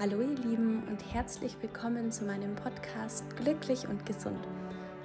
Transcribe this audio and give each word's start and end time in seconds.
Hallo 0.00 0.22
ihr 0.22 0.34
Lieben 0.48 0.82
und 0.88 1.12
herzlich 1.12 1.54
willkommen 1.60 2.10
zu 2.10 2.24
meinem 2.24 2.54
Podcast 2.54 3.22
Glücklich 3.36 3.86
und 3.86 4.06
Gesund. 4.06 4.48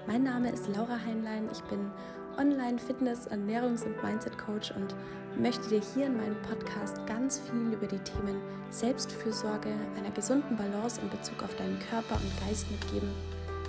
Mein 0.07 0.23
Name 0.23 0.49
ist 0.49 0.69
Laura 0.73 0.97
Heinlein, 1.05 1.49
ich 1.51 1.61
bin 1.63 1.91
Online-Fitness-, 2.37 3.29
Ernährungs- 3.29 3.83
und 3.83 4.01
Mindset-Coach 4.01 4.71
und 4.71 4.95
möchte 5.37 5.67
dir 5.67 5.81
hier 5.93 6.05
in 6.05 6.15
meinem 6.15 6.41
Podcast 6.43 7.05
ganz 7.07 7.39
viel 7.39 7.73
über 7.73 7.87
die 7.87 7.99
Themen 7.99 8.39
Selbstfürsorge, 8.69 9.73
einer 9.97 10.11
gesunden 10.11 10.55
Balance 10.55 11.01
in 11.01 11.09
Bezug 11.09 11.43
auf 11.43 11.53
deinen 11.57 11.77
Körper 11.89 12.15
und 12.15 12.47
Geist 12.47 12.71
mitgeben. 12.71 13.09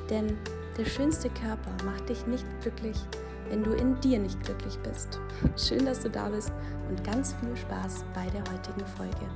Denn 0.08 0.38
der 0.78 0.84
schönste 0.84 1.28
Körper 1.30 1.72
macht 1.84 2.08
dich 2.08 2.24
nicht 2.28 2.46
glücklich, 2.60 2.98
wenn 3.48 3.64
du 3.64 3.72
in 3.72 3.98
dir 4.00 4.20
nicht 4.20 4.40
glücklich 4.44 4.78
bist. 4.84 5.18
Schön, 5.56 5.86
dass 5.86 5.98
du 5.98 6.08
da 6.08 6.28
bist 6.28 6.52
und 6.88 7.02
ganz 7.02 7.34
viel 7.40 7.56
Spaß 7.56 8.04
bei 8.14 8.30
der 8.30 8.44
heutigen 8.52 8.86
Folge. 8.96 9.26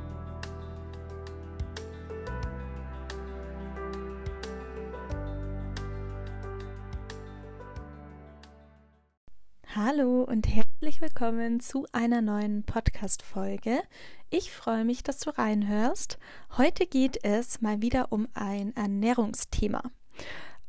Willkommen 11.20 11.60
zu 11.60 11.86
einer 11.92 12.22
neuen 12.22 12.62
Podcast-Folge. 12.62 13.82
Ich 14.30 14.50
freue 14.50 14.86
mich, 14.86 15.02
dass 15.02 15.18
du 15.18 15.28
reinhörst. 15.28 16.18
Heute 16.56 16.86
geht 16.86 17.22
es 17.22 17.60
mal 17.60 17.82
wieder 17.82 18.10
um 18.10 18.26
ein 18.32 18.74
Ernährungsthema. 18.74 19.82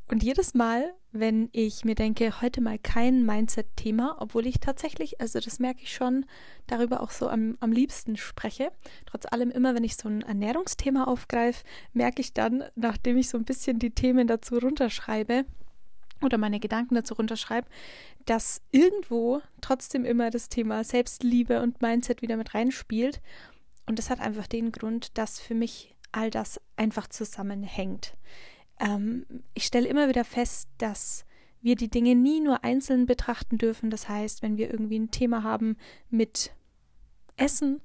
Und 0.10 0.24
jedes 0.24 0.54
Mal, 0.54 0.94
wenn 1.14 1.48
ich 1.54 1.86
mir 1.86 1.96
denke, 1.96 2.42
heute 2.42 2.60
mal 2.60 2.78
kein 2.78 3.26
Mindset-Thema, 3.26 4.18
obwohl 4.20 4.46
ich 4.46 4.60
tatsächlich, 4.60 5.22
also 5.22 5.40
das 5.40 5.60
merke 5.60 5.84
ich 5.84 5.94
schon, 5.94 6.26
darüber 6.68 7.00
auch 7.00 7.12
so 7.12 7.30
am, 7.30 7.56
am 7.62 7.72
liebsten 7.72 8.18
spreche. 8.18 8.74
Trotz 9.06 9.26
allem 9.32 9.52
immer, 9.52 9.74
wenn 9.74 9.86
ich 9.86 9.96
so 9.96 10.10
ein 10.10 10.22
Ernährungsthema 10.22 11.06
aufgreife, 11.06 11.64
merke 11.94 12.20
ich 12.20 12.34
dann, 12.34 12.66
nachdem 12.76 13.16
ich 13.16 13.30
so 13.30 13.38
ein 13.38 13.46
bisschen 13.46 13.80
die 13.80 13.92
Themen 13.92 14.28
dazu 14.28 14.58
runterschreibe, 14.58 15.46
oder 16.24 16.38
meine 16.38 16.60
Gedanken 16.60 16.96
dazu 16.96 17.14
runterschreibe, 17.14 17.68
dass 18.26 18.62
irgendwo 18.72 19.42
trotzdem 19.62 20.06
immer 20.06 20.30
das 20.30 20.50
Thema 20.50 20.84
Selbstliebe 20.84 21.62
und 21.62 21.82
Mindset 21.82 22.22
wieder 22.22 22.38
mit 22.38 22.54
reinspielt. 22.54 23.22
Und 23.86 24.00
das 24.00 24.10
hat 24.10 24.20
einfach 24.20 24.48
den 24.48 24.72
Grund, 24.72 25.18
dass 25.18 25.40
für 25.40 25.56
mich 25.56 25.96
all 26.12 26.30
das 26.30 26.60
einfach 26.76 27.08
zusammenhängt. 27.08 28.16
Ähm, 28.80 29.26
ich 29.54 29.66
stelle 29.66 29.88
immer 29.88 30.10
wieder 30.10 30.24
fest, 30.24 30.70
dass 30.78 31.26
wir 31.62 31.76
die 31.76 31.90
Dinge 31.90 32.16
nie 32.16 32.40
nur 32.40 32.64
einzeln 32.64 33.06
betrachten 33.06 33.58
dürfen. 33.58 33.90
Das 33.90 34.10
heißt, 34.10 34.42
wenn 34.42 34.58
wir 34.58 34.72
irgendwie 34.72 35.00
ein 35.00 35.12
Thema 35.12 35.44
haben 35.44 35.78
mit 36.10 36.52
Essen, 37.38 37.82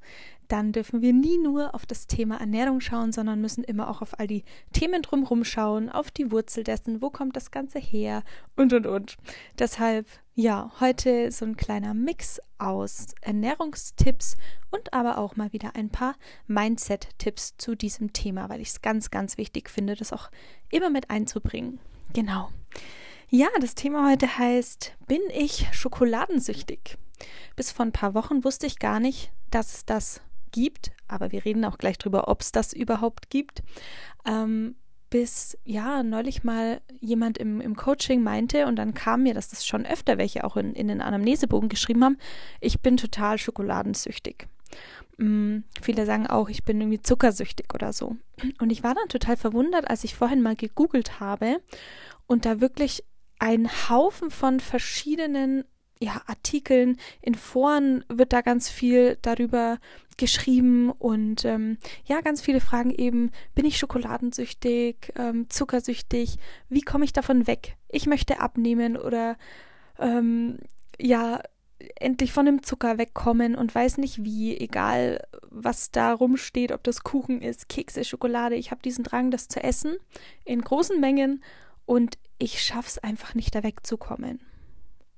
dann 0.48 0.72
dürfen 0.72 1.02
wir 1.02 1.12
nie 1.12 1.38
nur 1.38 1.74
auf 1.74 1.86
das 1.86 2.06
Thema 2.06 2.38
Ernährung 2.38 2.80
schauen, 2.80 3.12
sondern 3.12 3.40
müssen 3.40 3.64
immer 3.64 3.88
auch 3.90 4.02
auf 4.02 4.18
all 4.18 4.26
die 4.26 4.44
Themen 4.72 5.02
drumherum 5.02 5.44
schauen, 5.44 5.88
auf 5.88 6.10
die 6.10 6.30
Wurzel 6.30 6.64
dessen, 6.64 7.02
wo 7.02 7.10
kommt 7.10 7.36
das 7.36 7.50
Ganze 7.50 7.78
her 7.78 8.22
und 8.56 8.72
und 8.72 8.86
und. 8.86 9.16
Deshalb, 9.58 10.06
ja, 10.34 10.70
heute 10.80 11.30
so 11.32 11.44
ein 11.44 11.56
kleiner 11.56 11.94
Mix 11.94 12.40
aus 12.58 13.08
Ernährungstipps 13.22 14.36
und 14.70 14.92
aber 14.92 15.18
auch 15.18 15.36
mal 15.36 15.52
wieder 15.52 15.76
ein 15.76 15.90
paar 15.90 16.16
Mindset-Tipps 16.46 17.56
zu 17.56 17.74
diesem 17.74 18.12
Thema, 18.12 18.48
weil 18.48 18.60
ich 18.60 18.68
es 18.68 18.82
ganz, 18.82 19.10
ganz 19.10 19.38
wichtig 19.38 19.70
finde, 19.70 19.94
das 19.94 20.12
auch 20.12 20.30
immer 20.70 20.90
mit 20.90 21.10
einzubringen. 21.10 21.80
Genau. 22.12 22.50
Ja, 23.28 23.48
das 23.60 23.74
Thema 23.74 24.08
heute 24.08 24.38
heißt, 24.38 24.94
bin 25.08 25.20
ich 25.34 25.66
schokoladensüchtig? 25.72 26.96
Bis 27.56 27.72
vor 27.72 27.84
ein 27.84 27.92
paar 27.92 28.14
Wochen 28.14 28.44
wusste 28.44 28.66
ich 28.66 28.78
gar 28.78 29.00
nicht, 29.00 29.32
dass 29.50 29.74
es 29.74 29.84
das 29.84 30.20
gibt, 30.56 30.90
aber 31.06 31.32
wir 31.32 31.44
reden 31.44 31.64
auch 31.66 31.76
gleich 31.76 31.98
drüber, 31.98 32.28
ob 32.28 32.40
es 32.40 32.50
das 32.50 32.72
überhaupt 32.72 33.28
gibt. 33.28 33.62
Ähm, 34.26 34.76
bis 35.10 35.56
ja 35.64 36.02
neulich 36.02 36.42
mal 36.42 36.80
jemand 37.00 37.38
im, 37.38 37.60
im 37.60 37.76
Coaching 37.76 38.22
meinte 38.22 38.66
und 38.66 38.76
dann 38.76 38.92
kam 38.92 39.22
mir, 39.22 39.34
dass 39.34 39.48
das 39.48 39.64
schon 39.64 39.86
öfter 39.86 40.18
welche 40.18 40.42
auch 40.42 40.56
in, 40.56 40.74
in 40.74 40.88
den 40.88 41.00
Anamnesebogen 41.00 41.68
geschrieben 41.68 42.02
haben, 42.02 42.18
ich 42.60 42.80
bin 42.80 42.96
total 42.96 43.38
schokoladensüchtig. 43.38 44.48
Mm, 45.18 45.58
viele 45.80 46.06
sagen 46.06 46.26
auch, 46.26 46.48
ich 46.48 46.64
bin 46.64 46.80
irgendwie 46.80 47.00
zuckersüchtig 47.00 47.72
oder 47.72 47.92
so. 47.92 48.16
Und 48.58 48.70
ich 48.70 48.82
war 48.82 48.94
dann 48.94 49.08
total 49.08 49.36
verwundert, 49.36 49.88
als 49.88 50.02
ich 50.02 50.16
vorhin 50.16 50.42
mal 50.42 50.56
gegoogelt 50.56 51.20
habe 51.20 51.60
und 52.26 52.44
da 52.44 52.60
wirklich 52.60 53.04
ein 53.38 53.68
Haufen 53.88 54.30
von 54.30 54.58
verschiedenen 54.58 55.64
ja, 55.98 56.22
Artikeln, 56.26 56.98
in 57.22 57.34
Foren 57.34 58.04
wird 58.08 58.32
da 58.32 58.42
ganz 58.42 58.68
viel 58.68 59.18
darüber 59.22 59.78
geschrieben 60.16 60.90
und 60.90 61.44
ähm, 61.44 61.78
ja, 62.04 62.20
ganz 62.20 62.40
viele 62.40 62.60
Fragen 62.60 62.90
eben, 62.90 63.30
bin 63.54 63.64
ich 63.64 63.78
schokoladensüchtig, 63.78 65.12
ähm, 65.16 65.48
zuckersüchtig, 65.50 66.36
wie 66.68 66.82
komme 66.82 67.04
ich 67.04 67.12
davon 67.12 67.46
weg? 67.46 67.76
Ich 67.88 68.06
möchte 68.06 68.40
abnehmen 68.40 68.96
oder 68.96 69.36
ähm, 69.98 70.58
ja, 70.98 71.40
endlich 71.96 72.32
von 72.32 72.46
dem 72.46 72.62
Zucker 72.62 72.98
wegkommen 72.98 73.54
und 73.54 73.74
weiß 73.74 73.98
nicht 73.98 74.24
wie, 74.24 74.56
egal 74.56 75.26
was 75.50 75.90
da 75.90 76.12
rumsteht, 76.12 76.72
ob 76.72 76.82
das 76.82 77.02
Kuchen 77.02 77.42
ist, 77.42 77.68
Kekse, 77.68 78.04
Schokolade, 78.04 78.56
ich 78.56 78.70
habe 78.70 78.82
diesen 78.82 79.04
Drang, 79.04 79.30
das 79.30 79.48
zu 79.48 79.62
essen 79.62 79.96
in 80.44 80.62
großen 80.62 80.98
Mengen 81.00 81.42
und 81.84 82.18
ich 82.38 82.62
schaff's 82.62 82.98
einfach 82.98 83.34
nicht 83.34 83.54
da 83.54 83.62
wegzukommen. 83.62 84.40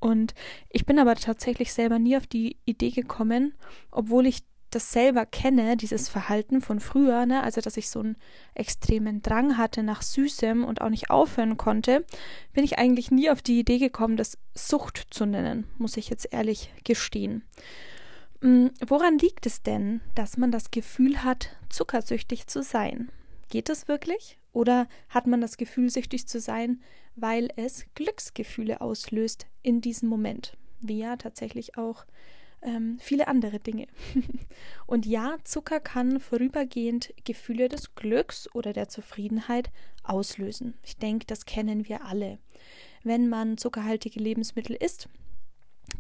Und 0.01 0.35
ich 0.71 0.87
bin 0.87 0.99
aber 0.99 1.15
tatsächlich 1.17 1.73
selber 1.73 1.99
nie 1.99 2.17
auf 2.17 2.27
die 2.27 2.57
Idee 2.65 2.91
gekommen, 2.91 3.55
obwohl 3.91 4.27
ich 4.27 4.43
das 4.71 4.93
selber 4.93 5.25
kenne, 5.25 5.77
dieses 5.77 6.09
Verhalten 6.09 6.61
von 6.61 6.81
früher, 6.81 7.25
ne? 7.27 7.43
also 7.43 7.61
dass 7.61 7.77
ich 7.77 7.89
so 7.89 8.01
einen 8.01 8.17
extremen 8.55 9.23
Drang 9.23 9.57
hatte 9.57 9.83
nach 9.83 10.03
Süßem 10.03 10.65
und 10.65 10.83
auch 10.83 10.91
nicht 10.91 11.11
aufhören 11.11 11.57
konnte, 11.57 12.05
bin 12.53 12.65
ich 12.65 12.79
eigentlich 12.79 13.11
nie 13.11 13.31
auf 13.31 13.41
die 13.41 13.59
Idee 13.59 13.79
gekommen, 13.79 14.17
das 14.17 14.37
Sucht 14.55 15.07
zu 15.11 15.25
nennen, 15.25 15.65
muss 15.79 15.97
ich 15.97 16.11
jetzt 16.11 16.33
ehrlich 16.33 16.73
gestehen. 16.85 17.45
Hm, 18.43 18.71
woran 18.87 19.19
liegt 19.19 19.47
es 19.47 19.63
denn, 19.63 20.01
dass 20.15 20.37
man 20.37 20.53
das 20.53 20.71
Gefühl 20.71 21.25
hat, 21.25 21.57
zuckersüchtig 21.71 22.47
zu 22.47 22.63
sein? 22.63 23.11
Geht 23.49 23.69
es 23.69 23.89
wirklich? 23.89 24.39
Oder 24.53 24.89
hat 25.09 25.27
man 25.27 25.41
das 25.41 25.57
Gefühl, 25.57 25.91
süchtig 25.91 26.27
zu 26.27 26.41
sein, 26.41 26.83
weil 27.17 27.49
es 27.57 27.87
Glücksgefühle 27.95 28.81
auslöst 28.81 29.47
in 29.63 29.81
diesem 29.81 30.09
Moment? 30.09 30.57
Wie 30.81 30.99
ja 30.99 31.17
tatsächlich 31.17 31.77
auch 31.77 32.05
ähm, 32.63 32.99
viele 33.01 33.29
andere 33.29 33.59
Dinge. 33.59 33.87
Und 34.87 35.07
ja, 35.07 35.37
Zucker 35.45 35.81
kann 35.81 36.21
vorübergehend 36.21 37.15
Gefühle 37.25 37.69
des 37.69 37.95
Glücks 37.95 38.53
oder 38.55 38.73
der 38.73 38.89
Zufriedenheit 38.89 39.71
auslösen. 40.03 40.75
Ich 40.83 40.97
denke, 40.97 41.27
das 41.27 41.47
kennen 41.47 41.89
wir 41.89 42.05
alle. 42.05 42.39
Wenn 43.05 43.29
man 43.29 43.59
zuckerhaltige 43.59 44.21
Lebensmittel 44.21 44.77
isst, 44.77 45.09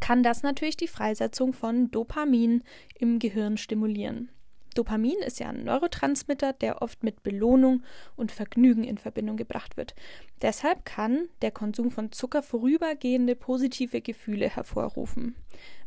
kann 0.00 0.22
das 0.22 0.42
natürlich 0.42 0.76
die 0.76 0.88
Freisetzung 0.88 1.53
von 1.53 1.91
Dopamin 1.91 2.62
im 2.98 3.19
Gehirn 3.19 3.56
stimulieren. 3.56 4.31
Dopamin 4.75 5.19
ist 5.27 5.41
ja 5.41 5.49
ein 5.49 5.65
Neurotransmitter, 5.65 6.53
der 6.53 6.83
oft 6.83 7.03
mit 7.03 7.23
Belohnung 7.23 7.83
und 8.17 8.33
Vergnügen 8.33 8.84
in 8.84 8.99
Verbindung 8.99 9.37
gebracht 9.37 9.77
wird. 9.77 9.95
Deshalb 10.43 10.84
kann 10.84 11.29
der 11.43 11.51
Konsum 11.51 11.91
von 11.91 12.12
Zucker 12.12 12.43
vorübergehende 12.43 13.34
positive 13.34 14.01
Gefühle 14.01 14.49
hervorrufen. 14.49 15.34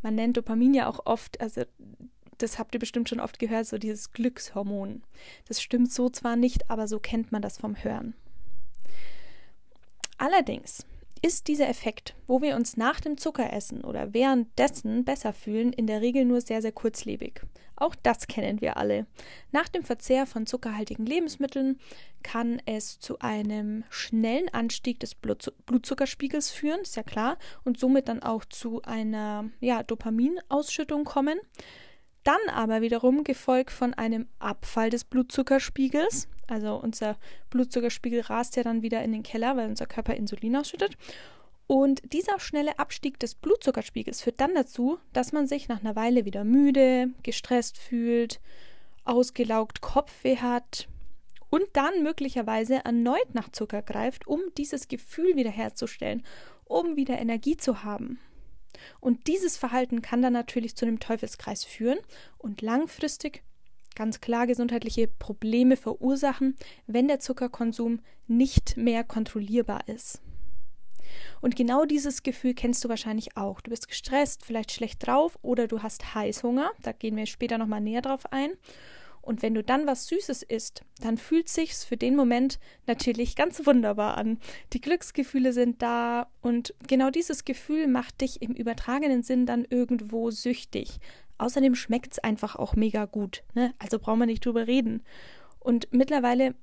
Man 0.01 0.15
nennt 0.15 0.37
Dopamin 0.37 0.73
ja 0.73 0.89
auch 0.89 1.05
oft, 1.05 1.39
also 1.41 1.63
das 2.37 2.57
habt 2.59 2.73
ihr 2.73 2.79
bestimmt 2.79 3.09
schon 3.09 3.19
oft 3.19 3.39
gehört, 3.39 3.67
so 3.67 3.77
dieses 3.77 4.11
Glückshormon. 4.11 5.03
Das 5.47 5.61
stimmt 5.61 5.91
so 5.91 6.09
zwar 6.09 6.35
nicht, 6.35 6.69
aber 6.69 6.87
so 6.87 6.99
kennt 6.99 7.31
man 7.31 7.41
das 7.41 7.57
vom 7.57 7.75
Hören. 7.75 8.15
Allerdings 10.17 10.85
ist 11.23 11.47
dieser 11.47 11.69
Effekt, 11.69 12.15
wo 12.25 12.41
wir 12.41 12.55
uns 12.55 12.77
nach 12.77 12.99
dem 12.99 13.17
Zuckeressen 13.17 13.83
oder 13.83 14.13
währenddessen 14.13 15.05
besser 15.05 15.33
fühlen, 15.33 15.71
in 15.71 15.85
der 15.85 16.01
Regel 16.01 16.25
nur 16.25 16.41
sehr, 16.41 16.61
sehr 16.61 16.71
kurzlebig. 16.71 17.41
Auch 17.81 17.95
das 17.95 18.27
kennen 18.27 18.61
wir 18.61 18.77
alle. 18.77 19.07
Nach 19.51 19.67
dem 19.67 19.83
Verzehr 19.83 20.27
von 20.27 20.45
zuckerhaltigen 20.45 21.03
Lebensmitteln 21.03 21.79
kann 22.21 22.61
es 22.67 22.99
zu 22.99 23.17
einem 23.17 23.85
schnellen 23.89 24.49
Anstieg 24.49 24.99
des 24.99 25.15
Blutzuckerspiegels 25.15 26.51
führen, 26.51 26.81
ist 26.81 26.95
ja 26.95 27.01
klar, 27.01 27.39
und 27.63 27.79
somit 27.79 28.07
dann 28.07 28.21
auch 28.21 28.45
zu 28.45 28.83
einer 28.83 29.49
ja, 29.61 29.81
Dopaminausschüttung 29.81 31.05
kommen. 31.05 31.39
Dann 32.23 32.39
aber 32.53 32.81
wiederum 32.81 33.23
gefolgt 33.23 33.71
von 33.71 33.95
einem 33.95 34.27
Abfall 34.37 34.91
des 34.91 35.03
Blutzuckerspiegels. 35.03 36.27
Also 36.47 36.75
unser 36.75 37.17
Blutzuckerspiegel 37.49 38.21
rast 38.21 38.57
ja 38.57 38.63
dann 38.63 38.83
wieder 38.83 39.01
in 39.03 39.11
den 39.11 39.23
Keller, 39.23 39.57
weil 39.57 39.67
unser 39.67 39.87
Körper 39.87 40.13
Insulin 40.13 40.55
ausschüttet. 40.55 40.95
Und 41.71 42.01
dieser 42.11 42.37
schnelle 42.37 42.79
Abstieg 42.79 43.17
des 43.17 43.33
Blutzuckerspiegels 43.33 44.23
führt 44.23 44.41
dann 44.41 44.53
dazu, 44.53 44.99
dass 45.13 45.31
man 45.31 45.47
sich 45.47 45.69
nach 45.69 45.79
einer 45.79 45.95
Weile 45.95 46.25
wieder 46.25 46.43
müde, 46.43 47.11
gestresst 47.23 47.77
fühlt, 47.77 48.41
ausgelaugt 49.05 49.79
Kopfweh 49.79 50.35
hat 50.35 50.89
und 51.49 51.63
dann 51.71 52.03
möglicherweise 52.03 52.83
erneut 52.83 53.33
nach 53.35 53.53
Zucker 53.53 53.81
greift, 53.81 54.27
um 54.27 54.41
dieses 54.57 54.89
Gefühl 54.89 55.37
wiederherzustellen, 55.37 56.25
um 56.65 56.97
wieder 56.97 57.17
Energie 57.19 57.55
zu 57.55 57.85
haben. 57.85 58.19
Und 58.99 59.27
dieses 59.27 59.55
Verhalten 59.55 60.01
kann 60.01 60.21
dann 60.21 60.33
natürlich 60.33 60.75
zu 60.75 60.85
einem 60.85 60.99
Teufelskreis 60.99 61.63
führen 61.63 61.99
und 62.37 62.61
langfristig 62.61 63.43
ganz 63.95 64.19
klar 64.19 64.45
gesundheitliche 64.45 65.07
Probleme 65.07 65.77
verursachen, 65.77 66.57
wenn 66.85 67.07
der 67.07 67.21
Zuckerkonsum 67.21 68.01
nicht 68.27 68.75
mehr 68.75 69.05
kontrollierbar 69.05 69.87
ist. 69.87 70.21
Und 71.41 71.55
genau 71.55 71.85
dieses 71.85 72.23
Gefühl 72.23 72.53
kennst 72.53 72.83
du 72.83 72.89
wahrscheinlich 72.89 73.37
auch. 73.37 73.61
Du 73.61 73.69
bist 73.69 73.87
gestresst, 73.87 74.45
vielleicht 74.45 74.71
schlecht 74.71 75.05
drauf 75.05 75.37
oder 75.41 75.67
du 75.67 75.81
hast 75.83 76.15
Heißhunger. 76.15 76.71
Da 76.81 76.91
gehen 76.91 77.15
wir 77.15 77.25
später 77.25 77.57
nochmal 77.57 77.81
näher 77.81 78.01
drauf 78.01 78.31
ein. 78.31 78.51
Und 79.21 79.43
wenn 79.43 79.53
du 79.53 79.63
dann 79.63 79.85
was 79.85 80.07
Süßes 80.07 80.41
isst, 80.43 80.83
dann 80.99 81.17
fühlt 81.17 81.47
sich's 81.47 81.83
für 81.83 81.97
den 81.97 82.15
Moment 82.15 82.59
natürlich 82.87 83.35
ganz 83.35 83.65
wunderbar 83.65 84.17
an. 84.17 84.39
Die 84.73 84.81
Glücksgefühle 84.81 85.53
sind 85.53 85.81
da 85.81 86.27
und 86.41 86.73
genau 86.87 87.11
dieses 87.11 87.45
Gefühl 87.45 87.87
macht 87.87 88.21
dich 88.21 88.41
im 88.41 88.53
übertragenen 88.53 89.21
Sinn 89.21 89.45
dann 89.45 89.65
irgendwo 89.69 90.31
süchtig. 90.31 90.99
Außerdem 91.37 91.75
schmeckt's 91.75 92.19
einfach 92.19 92.55
auch 92.55 92.75
mega 92.75 93.05
gut. 93.05 93.43
Ne? 93.53 93.73
Also 93.79 93.99
brauchen 93.99 94.19
wir 94.19 94.25
nicht 94.25 94.45
drüber 94.45 94.67
reden. 94.67 95.03
Und 95.59 95.87
mittlerweile 95.91 96.55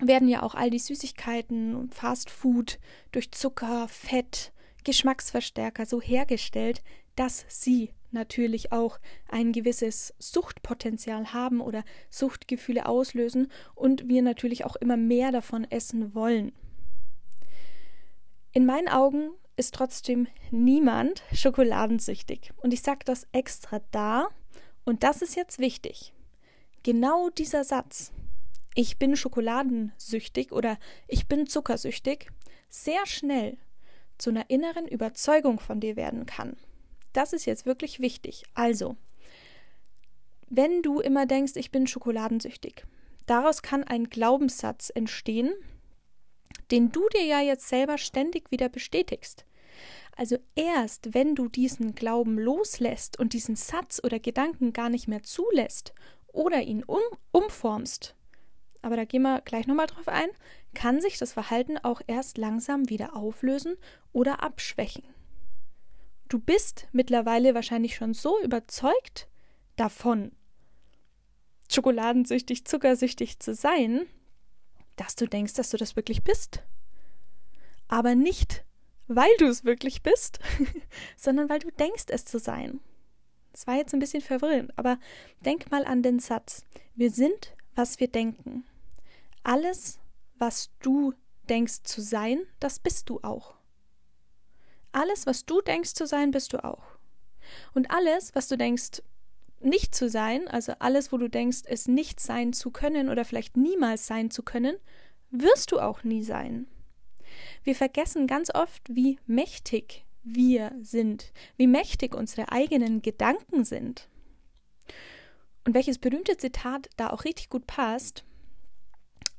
werden 0.00 0.28
ja 0.28 0.42
auch 0.42 0.54
all 0.54 0.70
die 0.70 0.78
Süßigkeiten 0.78 1.74
und 1.74 1.94
Fast 1.94 2.30
Food 2.30 2.78
durch 3.12 3.32
Zucker, 3.32 3.88
Fett, 3.88 4.52
Geschmacksverstärker 4.84 5.86
so 5.86 6.00
hergestellt, 6.00 6.82
dass 7.16 7.44
sie 7.48 7.92
natürlich 8.10 8.72
auch 8.72 8.98
ein 9.28 9.52
gewisses 9.52 10.14
Suchtpotenzial 10.18 11.32
haben 11.32 11.60
oder 11.60 11.84
Suchtgefühle 12.10 12.86
auslösen 12.86 13.50
und 13.74 14.08
wir 14.08 14.22
natürlich 14.22 14.64
auch 14.64 14.76
immer 14.76 14.96
mehr 14.96 15.32
davon 15.32 15.64
essen 15.70 16.14
wollen. 16.14 16.52
In 18.52 18.64
meinen 18.64 18.88
Augen 18.88 19.30
ist 19.56 19.74
trotzdem 19.74 20.28
niemand 20.50 21.22
schokoladensüchtig. 21.32 22.52
Und 22.56 22.72
ich 22.72 22.82
sage 22.82 23.00
das 23.04 23.26
extra 23.32 23.80
da, 23.90 24.28
und 24.84 25.02
das 25.02 25.20
ist 25.20 25.34
jetzt 25.34 25.58
wichtig. 25.58 26.12
Genau 26.82 27.28
dieser 27.30 27.64
Satz, 27.64 28.12
ich 28.76 28.98
bin 28.98 29.16
schokoladensüchtig 29.16 30.52
oder 30.52 30.78
ich 31.08 31.26
bin 31.26 31.46
zuckersüchtig, 31.46 32.30
sehr 32.68 33.06
schnell 33.06 33.56
zu 34.18 34.30
einer 34.30 34.50
inneren 34.50 34.86
Überzeugung 34.86 35.58
von 35.58 35.80
dir 35.80 35.96
werden 35.96 36.26
kann. 36.26 36.56
Das 37.14 37.32
ist 37.32 37.46
jetzt 37.46 37.64
wirklich 37.64 38.00
wichtig. 38.00 38.44
Also, 38.54 38.96
wenn 40.48 40.82
du 40.82 41.00
immer 41.00 41.24
denkst, 41.24 41.54
ich 41.56 41.70
bin 41.70 41.86
schokoladensüchtig, 41.86 42.84
daraus 43.24 43.62
kann 43.62 43.82
ein 43.82 44.10
Glaubenssatz 44.10 44.92
entstehen, 44.94 45.54
den 46.70 46.92
du 46.92 47.08
dir 47.08 47.24
ja 47.24 47.40
jetzt 47.40 47.68
selber 47.68 47.96
ständig 47.96 48.50
wieder 48.50 48.68
bestätigst. 48.68 49.46
Also 50.16 50.36
erst 50.54 51.14
wenn 51.14 51.34
du 51.34 51.48
diesen 51.48 51.94
Glauben 51.94 52.38
loslässt 52.38 53.18
und 53.18 53.32
diesen 53.32 53.56
Satz 53.56 54.00
oder 54.04 54.18
Gedanken 54.18 54.72
gar 54.72 54.90
nicht 54.90 55.08
mehr 55.08 55.22
zulässt 55.22 55.94
oder 56.28 56.62
ihn 56.62 56.82
um, 56.84 57.00
umformst, 57.32 58.15
aber 58.82 58.96
da 58.96 59.04
gehen 59.04 59.22
wir 59.22 59.40
gleich 59.42 59.66
nochmal 59.66 59.86
drauf 59.86 60.08
ein, 60.08 60.28
kann 60.74 61.00
sich 61.00 61.18
das 61.18 61.32
Verhalten 61.32 61.78
auch 61.78 62.00
erst 62.06 62.38
langsam 62.38 62.88
wieder 62.88 63.16
auflösen 63.16 63.76
oder 64.12 64.42
abschwächen. 64.42 65.04
Du 66.28 66.38
bist 66.38 66.88
mittlerweile 66.92 67.54
wahrscheinlich 67.54 67.94
schon 67.94 68.14
so 68.14 68.40
überzeugt 68.42 69.28
davon, 69.76 70.32
schokoladensüchtig, 71.70 72.64
zuckersüchtig 72.64 73.38
zu 73.38 73.54
sein, 73.54 74.06
dass 74.96 75.14
du 75.14 75.26
denkst, 75.26 75.54
dass 75.54 75.70
du 75.70 75.76
das 75.76 75.96
wirklich 75.96 76.24
bist. 76.24 76.62
Aber 77.88 78.14
nicht, 78.14 78.64
weil 79.06 79.30
du 79.38 79.46
es 79.46 79.64
wirklich 79.64 80.02
bist, 80.02 80.40
sondern 81.16 81.48
weil 81.48 81.60
du 81.60 81.70
denkst, 81.70 82.06
es 82.08 82.24
zu 82.24 82.38
sein. 82.38 82.80
Das 83.52 83.66
war 83.66 83.76
jetzt 83.76 83.94
ein 83.94 84.00
bisschen 84.00 84.22
verwirrend, 84.22 84.76
aber 84.76 84.98
denk 85.40 85.70
mal 85.70 85.84
an 85.84 86.02
den 86.02 86.18
Satz. 86.18 86.66
Wir 86.94 87.10
sind, 87.10 87.55
was 87.76 88.00
wir 88.00 88.08
denken. 88.08 88.64
Alles, 89.44 90.00
was 90.38 90.70
du 90.80 91.14
denkst 91.48 91.84
zu 91.84 92.00
sein, 92.00 92.40
das 92.58 92.80
bist 92.80 93.08
du 93.08 93.20
auch. 93.22 93.54
Alles, 94.90 95.26
was 95.26 95.46
du 95.46 95.60
denkst 95.60 95.92
zu 95.94 96.06
sein, 96.06 96.32
bist 96.32 96.52
du 96.52 96.64
auch. 96.64 96.82
Und 97.74 97.90
alles, 97.90 98.34
was 98.34 98.48
du 98.48 98.56
denkst 98.56 99.02
nicht 99.60 99.94
zu 99.94 100.08
sein, 100.08 100.48
also 100.48 100.72
alles, 100.78 101.12
wo 101.12 101.18
du 101.18 101.28
denkst, 101.28 101.62
es 101.66 101.86
nicht 101.86 102.18
sein 102.18 102.52
zu 102.52 102.70
können 102.70 103.08
oder 103.08 103.24
vielleicht 103.24 103.56
niemals 103.56 104.06
sein 104.06 104.30
zu 104.30 104.42
können, 104.42 104.76
wirst 105.30 105.72
du 105.72 105.78
auch 105.78 106.02
nie 106.02 106.22
sein. 106.22 106.66
Wir 107.64 107.74
vergessen 107.74 108.26
ganz 108.26 108.54
oft, 108.54 108.82
wie 108.88 109.18
mächtig 109.26 110.06
wir 110.22 110.72
sind, 110.80 111.32
wie 111.56 111.66
mächtig 111.66 112.14
unsere 112.14 112.50
eigenen 112.50 113.02
Gedanken 113.02 113.64
sind. 113.64 114.08
Und 115.66 115.74
welches 115.74 115.98
berühmte 115.98 116.36
Zitat 116.36 116.88
da 116.96 117.10
auch 117.10 117.24
richtig 117.24 117.50
gut 117.50 117.66
passt, 117.66 118.24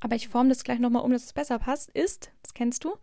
aber 0.02 0.18
ich 0.18 0.28
forme 0.28 0.50
das 0.50 0.66
gleich 0.66 0.78
nochmal 0.78 1.04
um, 1.04 1.12
dass 1.12 1.24
es 1.24 1.32
besser 1.34 1.58
passt, 1.58 1.90
ist, 1.92 2.32
das 2.44 2.54
kennst 2.54 2.84
du, 2.84 2.98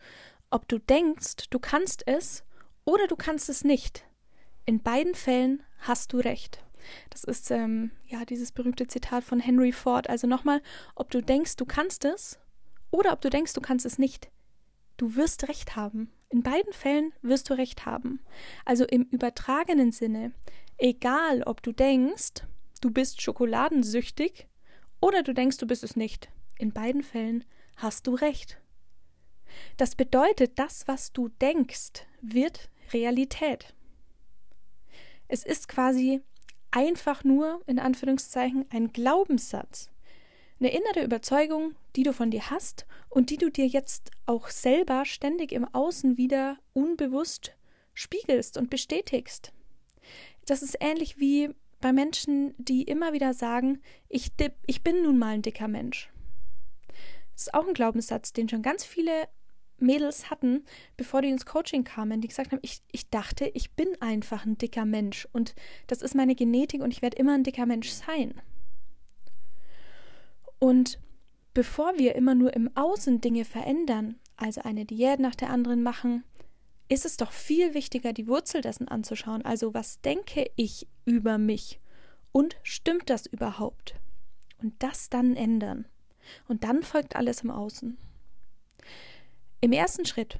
ob 0.50 0.68
du 0.68 0.78
denkst, 0.78 1.48
du 1.48 1.58
kannst 1.58 2.06
es 2.06 2.44
oder 2.84 3.06
du 3.06 3.16
kannst 3.16 3.48
es 3.48 3.64
nicht. 3.64 4.04
In 4.66 4.82
beiden 4.82 5.14
Fällen 5.14 5.62
hast 5.78 6.12
du 6.12 6.18
recht. 6.18 6.62
Das 7.08 7.24
ist 7.24 7.50
ähm, 7.50 7.92
ja 8.06 8.26
dieses 8.26 8.52
berühmte 8.52 8.86
Zitat 8.88 9.24
von 9.24 9.40
Henry 9.40 9.72
Ford. 9.72 10.10
Also 10.10 10.26
nochmal, 10.26 10.60
ob 10.94 11.10
du 11.10 11.22
denkst, 11.22 11.56
du 11.56 11.64
kannst 11.64 12.04
es 12.04 12.38
oder 12.90 13.14
ob 13.14 13.22
du 13.22 13.30
denkst, 13.30 13.54
du 13.54 13.62
kannst 13.62 13.86
es 13.86 13.98
nicht. 13.98 14.30
Du 14.98 15.16
wirst 15.16 15.48
recht 15.48 15.76
haben. 15.76 16.12
In 16.28 16.42
beiden 16.42 16.74
Fällen 16.74 17.14
wirst 17.22 17.48
du 17.48 17.54
recht 17.54 17.86
haben. 17.86 18.20
Also 18.66 18.84
im 18.84 19.04
übertragenen 19.04 19.92
Sinne, 19.92 20.32
egal 20.76 21.42
ob 21.44 21.62
du 21.62 21.72
denkst, 21.72 22.44
du 22.84 22.90
bist 22.90 23.22
schokoladensüchtig 23.22 24.46
oder 25.00 25.22
du 25.22 25.32
denkst, 25.32 25.56
du 25.56 25.66
bist 25.66 25.82
es 25.82 25.96
nicht. 25.96 26.28
In 26.58 26.72
beiden 26.72 27.02
Fällen 27.02 27.44
hast 27.76 28.06
du 28.06 28.14
recht. 28.14 28.60
Das 29.78 29.94
bedeutet, 29.94 30.58
das, 30.58 30.86
was 30.86 31.12
du 31.12 31.28
denkst, 31.28 32.06
wird 32.20 32.68
Realität. 32.92 33.74
Es 35.28 35.44
ist 35.44 35.68
quasi 35.68 36.20
einfach 36.70 37.24
nur, 37.24 37.62
in 37.66 37.78
Anführungszeichen, 37.78 38.66
ein 38.68 38.92
Glaubenssatz. 38.92 39.90
Eine 40.60 40.70
innere 40.70 41.04
Überzeugung, 41.04 41.74
die 41.96 42.02
du 42.02 42.12
von 42.12 42.30
dir 42.30 42.50
hast 42.50 42.86
und 43.08 43.30
die 43.30 43.38
du 43.38 43.50
dir 43.50 43.66
jetzt 43.66 44.10
auch 44.26 44.48
selber 44.48 45.06
ständig 45.06 45.52
im 45.52 45.64
Außen 45.72 46.18
wieder 46.18 46.58
unbewusst 46.74 47.56
spiegelst 47.94 48.58
und 48.58 48.68
bestätigst. 48.68 49.52
Das 50.44 50.62
ist 50.62 50.76
ähnlich 50.80 51.18
wie 51.18 51.54
bei 51.84 51.92
Menschen, 51.92 52.54
die 52.56 52.84
immer 52.84 53.12
wieder 53.12 53.34
sagen, 53.34 53.78
ich, 54.08 54.32
ich 54.66 54.82
bin 54.82 55.02
nun 55.02 55.18
mal 55.18 55.34
ein 55.34 55.42
dicker 55.42 55.68
Mensch. 55.68 56.10
Das 57.34 57.42
ist 57.42 57.52
auch 57.52 57.68
ein 57.68 57.74
Glaubenssatz, 57.74 58.32
den 58.32 58.48
schon 58.48 58.62
ganz 58.62 58.86
viele 58.86 59.28
Mädels 59.76 60.30
hatten, 60.30 60.64
bevor 60.96 61.20
die 61.20 61.28
ins 61.28 61.44
Coaching 61.44 61.84
kamen, 61.84 62.22
die 62.22 62.28
gesagt 62.28 62.52
haben, 62.52 62.60
ich, 62.62 62.80
ich 62.90 63.10
dachte, 63.10 63.50
ich 63.52 63.72
bin 63.72 63.88
einfach 64.00 64.46
ein 64.46 64.56
dicker 64.56 64.86
Mensch 64.86 65.28
und 65.32 65.54
das 65.86 66.00
ist 66.00 66.14
meine 66.14 66.34
Genetik 66.34 66.80
und 66.80 66.90
ich 66.90 67.02
werde 67.02 67.18
immer 67.18 67.34
ein 67.34 67.44
dicker 67.44 67.66
Mensch 67.66 67.90
sein. 67.90 68.32
Und 70.58 70.98
bevor 71.52 71.98
wir 71.98 72.14
immer 72.14 72.34
nur 72.34 72.54
im 72.54 72.74
Außen 72.74 73.20
Dinge 73.20 73.44
verändern, 73.44 74.18
also 74.36 74.62
eine 74.62 74.86
Diät 74.86 75.20
nach 75.20 75.34
der 75.34 75.50
anderen 75.50 75.82
machen, 75.82 76.24
ist 76.88 77.04
es 77.04 77.16
doch 77.16 77.32
viel 77.32 77.74
wichtiger, 77.74 78.12
die 78.12 78.26
Wurzel 78.26 78.60
dessen 78.60 78.88
anzuschauen. 78.88 79.44
Also 79.44 79.74
was 79.74 80.00
denke 80.00 80.50
ich 80.56 80.86
über 81.04 81.38
mich 81.38 81.80
und 82.32 82.56
stimmt 82.62 83.10
das 83.10 83.26
überhaupt? 83.26 83.94
Und 84.58 84.74
das 84.82 85.10
dann 85.10 85.36
ändern. 85.36 85.86
Und 86.48 86.64
dann 86.64 86.82
folgt 86.82 87.16
alles 87.16 87.42
im 87.42 87.50
Außen. 87.50 87.98
Im 89.60 89.72
ersten 89.72 90.06
Schritt, 90.06 90.38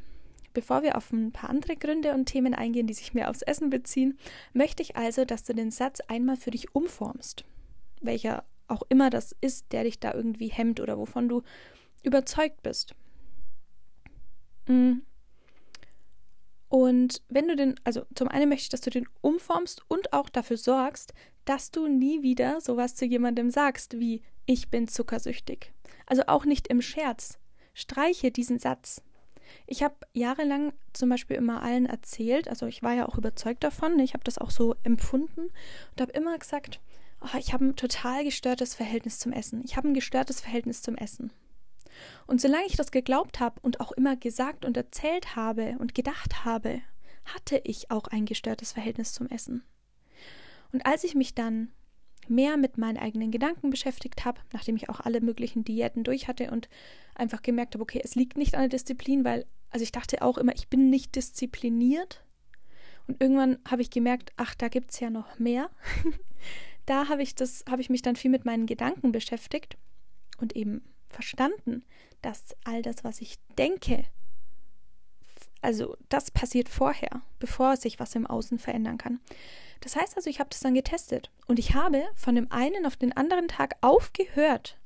bevor 0.53 0.83
wir 0.83 0.97
auf 0.97 1.13
ein 1.13 1.33
paar 1.33 1.51
andere 1.51 1.77
Gründe 1.77 2.15
und 2.15 2.27
Themen 2.27 2.55
eingehen, 2.55 2.87
die 2.87 2.95
sich 2.95 3.15
mehr 3.15 3.31
aufs 3.31 3.43
Essen 3.43 3.71
beziehen, 3.71 4.19
möchte 4.53 4.83
ich 4.83 4.97
also, 4.97 5.25
dass 5.25 5.45
du 5.45 5.55
den 5.55 5.71
Satz 5.71 6.01
einmal 6.01 6.37
für 6.37 6.51
dich 6.51 6.75
umformst. 6.75 7.45
Welcher 8.01 8.45
auch 8.69 8.83
immer 8.89 9.11
das 9.11 9.35
ist, 9.41 9.73
der 9.73 9.85
dich 9.85 10.01
da 10.01 10.15
irgendwie 10.15 10.49
hemmt 10.49 10.81
oder 10.81 10.99
wovon 10.99 11.29
du 11.29 11.43
überzeugt 12.03 12.63
bist. 12.63 12.95
Mm. 14.67 15.01
Und 16.75 17.23
wenn 17.29 17.47
du 17.47 17.55
den, 17.55 17.77
also 17.85 18.05
zum 18.17 18.27
einen 18.27 18.49
möchte 18.49 18.65
ich, 18.65 18.69
dass 18.69 18.81
du 18.81 18.91
den 18.91 19.07
umformst 19.21 19.83
und 19.87 20.13
auch 20.13 20.29
dafür 20.29 20.57
sorgst, 20.57 21.15
dass 21.45 21.71
du 21.71 21.87
nie 21.87 22.25
wieder 22.25 22.61
sowas 22.61 22.97
zu 22.97 23.05
jemandem 23.05 23.49
sagst 23.53 24.01
wie 24.01 24.23
ich 24.45 24.71
bin 24.71 24.89
zuckersüchtig. 24.89 25.73
Also 26.05 26.25
auch 26.27 26.45
nicht 26.45 26.67
im 26.67 26.83
Scherz. 26.83 27.39
Streiche 27.75 28.33
diesen 28.33 28.59
Satz. 28.59 29.03
Ich 29.69 29.85
habe 29.85 29.95
jahrelang 30.15 30.73
zum 30.93 31.11
Beispiel 31.11 31.37
immer 31.37 31.63
allen 31.63 31.87
erzählt, 31.87 32.49
also 32.49 32.67
ich 32.67 32.83
war 32.83 32.95
ja 32.95 33.07
auch 33.07 33.19
überzeugt 33.19 33.63
davon, 33.63 33.97
ich 34.01 34.15
habe 34.15 34.25
das 34.25 34.39
auch 34.39 34.51
so 34.51 34.75
empfunden 34.83 35.43
und 35.93 36.01
habe 36.01 36.11
immer 36.11 36.37
gesagt, 36.37 36.81
oh, 37.21 37.39
ich 37.39 37.53
habe 37.53 37.67
ein 37.67 37.77
total 37.77 38.25
gestörtes 38.25 38.75
Verhältnis 38.75 39.21
zum 39.21 39.31
Essen. 39.31 39.63
Ich 39.65 39.77
habe 39.77 39.87
ein 39.87 39.95
gestörtes 39.95 40.41
Verhältnis 40.41 40.83
zum 40.83 40.97
Essen. 40.97 41.31
Und 42.27 42.41
solange 42.41 42.67
ich 42.67 42.77
das 42.77 42.91
geglaubt 42.91 43.41
habe 43.41 43.61
und 43.61 43.81
auch 43.81 43.93
immer 43.93 44.17
gesagt 44.17 44.65
und 44.65 44.77
erzählt 44.77 45.37
habe 45.37 45.77
und 45.79 45.95
gedacht 45.95 46.45
habe, 46.45 46.81
hatte 47.25 47.61
ich 47.65 47.91
auch 47.91 48.09
ein 48.09 48.27
gestörtes 48.27 48.73
Verhältnis 48.73 49.13
zum 49.13 49.29
Essen. 49.29 49.63
Und 50.73 50.87
als 50.87 51.05
ich 51.05 51.15
mich 51.15 51.35
dann 51.35 51.73
mehr 52.29 52.57
mit 52.57 52.79
meinen 52.79 52.97
eigenen 52.97 53.31
Gedanken 53.31 53.71
beschäftigt 53.71 54.25
habe, 54.25 54.41
nachdem 54.53 54.77
ich 54.77 54.89
auch 54.89 55.01
alle 55.01 55.21
möglichen 55.21 55.65
Diäten 55.65 56.05
durch 56.05 56.29
hatte 56.29 56.51
und 56.51 56.69
einfach 57.15 57.43
gemerkt 57.43 57.75
habe, 57.75 57.83
okay, 57.83 58.01
es 58.03 58.15
liegt 58.15 58.37
nicht 58.37 58.55
an 58.55 58.63
der 58.63 58.71
Disziplin, 58.71 59.25
weil, 59.25 59.47
also 59.71 59.83
ich 59.83 59.93
dachte 59.93 60.23
auch 60.23 60.39
immer, 60.39 60.55
ich 60.55 60.69
bin 60.69 60.91
nicht 60.91 61.15
diszipliniert. 61.17 62.25
Und 63.07 63.21
irgendwann 63.21 63.59
habe 63.69 63.83
ich 63.83 63.91
gemerkt, 63.91 64.33
ach, 64.37 64.55
da 64.55 64.69
gibt 64.69 64.93
es 64.93 65.01
ja 65.01 65.11
noch 65.11 65.39
mehr. 65.39 65.71
da 66.87 67.09
habe 67.09 67.23
ich 67.23 67.35
das, 67.35 67.65
habe 67.69 67.83
ich 67.83 67.91
mich 67.91 68.03
dann 68.03 68.17
viel 68.17 68.31
mit 68.31 68.45
meinen 68.45 68.67
Gedanken 68.67 69.13
beschäftigt 69.13 69.77
und 70.39 70.57
eben 70.57 70.83
verstanden, 71.15 71.85
dass 72.23 72.57
all 72.65 72.83
das, 72.83 73.05
was 73.05 73.21
ich 73.21 73.39
denke, 73.59 74.05
also 75.63 75.97
das 76.11 76.31
passiert 76.31 76.69
vorher, 76.69 77.23
bevor 77.39 77.77
sich 77.77 77.99
was 77.99 78.15
im 78.15 78.27
Außen 78.27 78.59
verändern 78.59 78.99
kann. 78.99 79.21
Das 79.81 79.97
heißt 79.97 80.17
also, 80.17 80.29
ich 80.29 80.41
habe 80.41 80.51
das 80.51 80.61
dann 80.61 80.75
getestet 80.75 81.31
und 81.47 81.59
ich 81.59 81.75
habe 81.75 82.05
von 82.15 82.35
dem 82.35 82.51
einen 82.53 82.85
auf 82.87 82.97
den 82.97 83.17
anderen 83.17 83.49
Tag 83.49 83.77
aufgehört, 83.81 84.79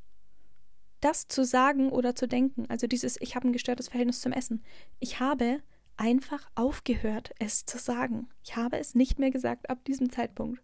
das 1.00 1.28
zu 1.28 1.44
sagen 1.44 1.90
oder 1.90 2.14
zu 2.14 2.26
denken. 2.26 2.66
Also 2.68 2.86
dieses, 2.86 3.20
ich 3.20 3.36
habe 3.36 3.48
ein 3.48 3.52
gestörtes 3.52 3.88
Verhältnis 3.88 4.20
zum 4.20 4.32
Essen. 4.32 4.64
Ich 4.98 5.20
habe 5.20 5.62
einfach 5.96 6.48
aufgehört, 6.54 7.32
es 7.38 7.64
zu 7.64 7.78
sagen. 7.78 8.28
Ich 8.44 8.56
habe 8.56 8.78
es 8.78 8.94
nicht 8.94 9.18
mehr 9.18 9.30
gesagt 9.30 9.70
ab 9.70 9.84
diesem 9.84 10.10
Zeitpunkt. 10.10 10.60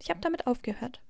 Ich 0.00 0.10
habe 0.10 0.20
damit 0.20 0.46
aufgehört. 0.46 1.00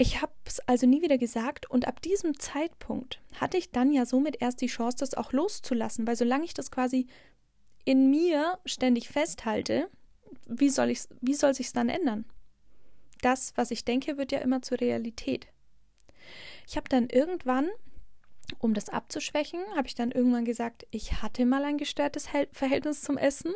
Ich 0.00 0.22
habe 0.22 0.32
es 0.44 0.60
also 0.60 0.86
nie 0.86 1.02
wieder 1.02 1.18
gesagt 1.18 1.68
und 1.68 1.88
ab 1.88 2.00
diesem 2.00 2.38
Zeitpunkt 2.38 3.20
hatte 3.34 3.56
ich 3.56 3.72
dann 3.72 3.92
ja 3.92 4.06
somit 4.06 4.40
erst 4.40 4.60
die 4.60 4.68
Chance, 4.68 4.98
das 4.98 5.14
auch 5.14 5.32
loszulassen, 5.32 6.06
weil 6.06 6.14
solange 6.14 6.44
ich 6.44 6.54
das 6.54 6.70
quasi 6.70 7.08
in 7.84 8.08
mir 8.08 8.60
ständig 8.64 9.08
festhalte, 9.08 9.90
wie 10.46 10.68
soll 10.68 10.90
ich 10.90 11.00
wie 11.20 11.34
soll 11.34 11.52
sich's 11.52 11.72
dann 11.72 11.88
ändern? 11.88 12.26
Das, 13.22 13.52
was 13.56 13.72
ich 13.72 13.84
denke, 13.84 14.16
wird 14.18 14.30
ja 14.30 14.38
immer 14.38 14.62
zur 14.62 14.80
Realität. 14.80 15.48
Ich 16.68 16.76
habe 16.76 16.88
dann 16.88 17.08
irgendwann, 17.08 17.68
um 18.60 18.74
das 18.74 18.90
abzuschwächen, 18.90 19.60
habe 19.74 19.88
ich 19.88 19.96
dann 19.96 20.12
irgendwann 20.12 20.44
gesagt, 20.44 20.86
ich 20.92 21.22
hatte 21.22 21.44
mal 21.44 21.64
ein 21.64 21.78
gestörtes 21.78 22.28
Verhältnis 22.52 23.02
zum 23.02 23.18
Essen, 23.18 23.52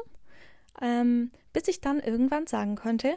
ähm, 0.81 1.31
bis 1.53 1.69
ich 1.69 1.81
dann 1.81 2.01
irgendwann 2.01 2.49
sagen 2.49 2.75
konnte, 2.75 3.17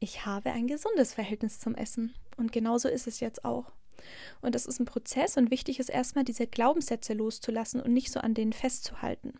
ich 0.00 0.26
habe 0.26 0.50
ein 0.50 0.66
gesundes 0.66 1.14
Verhältnis 1.14 1.60
zum 1.60 1.76
Essen. 1.76 2.14
Und 2.38 2.52
genauso 2.52 2.88
ist 2.88 3.06
es 3.06 3.20
jetzt 3.20 3.44
auch. 3.44 3.72
Und 4.40 4.54
das 4.54 4.66
ist 4.66 4.78
ein 4.78 4.86
Prozess 4.86 5.36
und 5.36 5.50
wichtig 5.50 5.80
ist 5.80 5.88
erstmal, 5.88 6.24
diese 6.24 6.46
Glaubenssätze 6.46 7.14
loszulassen 7.14 7.80
und 7.80 7.92
nicht 7.92 8.12
so 8.12 8.20
an 8.20 8.34
denen 8.34 8.52
festzuhalten. 8.52 9.34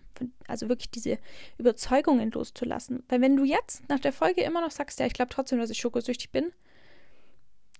Also 0.47 0.69
wirklich 0.69 0.90
diese 0.90 1.19
Überzeugungen 1.59 2.31
loszulassen. 2.31 3.05
Weil 3.09 3.21
wenn 3.21 3.37
du 3.37 3.45
jetzt 3.45 3.88
nach 3.88 4.00
der 4.00 4.12
Folge 4.12 4.43
immer 4.43 4.61
noch 4.61 4.73
sagst, 4.73 4.99
ja, 4.99 5.07
ich 5.07 5.12
glaube 5.12 5.31
trotzdem, 5.31 5.59
dass 5.59 5.71
ich 5.71 5.78
schokosüchtig 5.78 6.33
bin, 6.33 6.52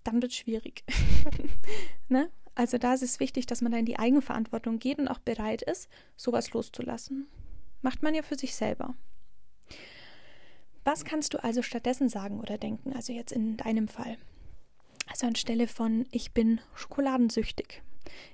dann 0.05 0.23
wird 0.23 0.33
es 0.33 0.39
schwierig. 0.39 0.85
ne? 2.09 2.31
Also 2.55 2.79
da 2.79 2.95
ist 2.95 3.03
es 3.03 3.21
wichtig, 3.21 3.47
dass 3.47 3.61
man 3.61 3.73
da 3.73 3.79
in 3.79 3.87
die 3.87 3.99
Eigenverantwortung 3.99 4.79
geht 4.79 4.99
und 4.99 5.09
auch 5.09 5.19
bereit 5.19 5.63
ist, 5.63 5.89
sowas 6.17 6.53
loszulassen. 6.53 7.29
Macht 7.83 8.03
man 8.03 8.15
ja 8.15 8.23
für 8.23 8.37
sich 8.37 8.55
selber. 8.55 8.95
Was 10.85 11.05
kannst 11.05 11.35
du 11.35 11.43
also 11.45 11.63
stattdessen 11.63 12.09
sagen 12.09 12.41
oder 12.41 12.57
denken, 12.57 12.95
also 12.95 13.13
jetzt 13.13 13.33
in 13.33 13.57
deinem 13.57 13.89
Fall? 13.89 14.17
Also 15.11 15.27
anstelle 15.27 15.67
von 15.67 16.07
ich 16.11 16.33
bin 16.33 16.61
schokoladensüchtig. 16.75 17.83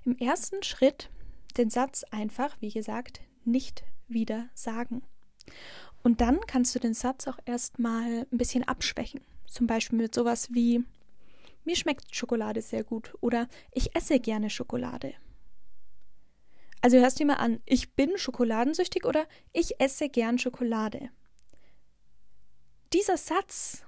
Im 0.04 0.16
ersten 0.18 0.62
Schritt 0.62 1.08
den 1.56 1.70
Satz 1.70 2.04
einfach, 2.10 2.56
wie 2.60 2.70
gesagt, 2.70 3.20
nicht 3.44 3.84
wieder 4.08 4.48
sagen. 4.54 5.02
Und 6.02 6.20
dann 6.20 6.40
kannst 6.46 6.74
du 6.74 6.78
den 6.78 6.94
Satz 6.94 7.26
auch 7.28 7.38
erstmal 7.44 8.26
ein 8.30 8.38
bisschen 8.38 8.64
abschwächen. 8.64 9.20
Zum 9.46 9.66
Beispiel 9.66 9.98
mit 9.98 10.14
sowas 10.14 10.52
wie 10.52 10.84
mir 11.64 11.76
schmeckt 11.76 12.14
Schokolade 12.14 12.60
sehr 12.60 12.84
gut 12.84 13.14
oder 13.20 13.48
ich 13.72 13.96
esse 13.96 14.20
gerne 14.20 14.50
Schokolade. 14.50 15.14
Also 16.82 16.98
hörst 16.98 17.18
du 17.18 17.24
dir 17.24 17.28
mal 17.28 17.34
an, 17.36 17.62
ich 17.64 17.94
bin 17.94 18.18
schokoladensüchtig 18.18 19.06
oder 19.06 19.26
ich 19.52 19.80
esse 19.80 20.10
gern 20.10 20.38
Schokolade. 20.38 21.08
Dieser 22.92 23.16
Satz 23.16 23.82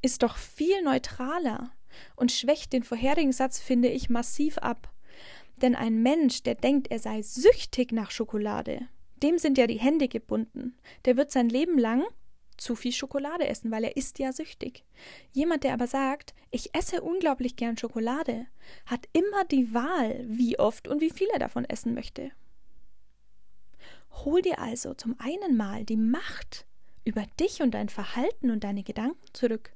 ist 0.00 0.22
doch 0.22 0.36
viel 0.36 0.82
neutraler 0.82 1.72
und 2.16 2.32
schwächt 2.32 2.72
den 2.72 2.82
vorherigen 2.82 3.32
Satz, 3.32 3.60
finde 3.60 3.88
ich, 3.88 4.10
massiv 4.10 4.58
ab. 4.58 4.92
Denn 5.56 5.74
ein 5.74 6.02
Mensch, 6.02 6.42
der 6.42 6.54
denkt, 6.54 6.90
er 6.90 6.98
sei 6.98 7.22
süchtig 7.22 7.92
nach 7.92 8.10
Schokolade, 8.10 8.88
dem 9.22 9.38
sind 9.38 9.58
ja 9.58 9.66
die 9.66 9.78
Hände 9.78 10.08
gebunden. 10.08 10.76
Der 11.04 11.16
wird 11.16 11.30
sein 11.30 11.48
Leben 11.48 11.78
lang 11.78 12.04
zu 12.56 12.74
viel 12.74 12.92
Schokolade 12.92 13.46
essen, 13.46 13.70
weil 13.70 13.84
er 13.84 13.96
ist 13.96 14.18
ja 14.18 14.32
süchtig. 14.32 14.84
Jemand, 15.32 15.64
der 15.64 15.74
aber 15.74 15.86
sagt, 15.86 16.34
ich 16.50 16.74
esse 16.74 17.02
unglaublich 17.02 17.56
gern 17.56 17.76
Schokolade, 17.76 18.46
hat 18.86 19.08
immer 19.12 19.44
die 19.44 19.72
Wahl, 19.72 20.24
wie 20.28 20.58
oft 20.58 20.88
und 20.88 21.00
wie 21.00 21.10
viel 21.10 21.28
er 21.32 21.38
davon 21.38 21.64
essen 21.64 21.94
möchte. 21.94 22.30
Hol 24.24 24.42
dir 24.42 24.58
also 24.58 24.94
zum 24.94 25.16
einen 25.18 25.56
Mal 25.56 25.84
die 25.84 25.96
Macht 25.96 26.66
über 27.04 27.24
dich 27.40 27.62
und 27.62 27.72
dein 27.72 27.88
Verhalten 27.88 28.50
und 28.50 28.64
deine 28.64 28.82
Gedanken 28.82 29.24
zurück 29.32 29.72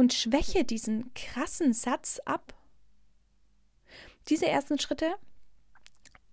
und 0.00 0.14
schwäche 0.14 0.64
diesen 0.64 1.12
krassen 1.12 1.74
Satz 1.74 2.22
ab. 2.24 2.54
Diese 4.28 4.46
ersten 4.46 4.78
Schritte 4.78 5.14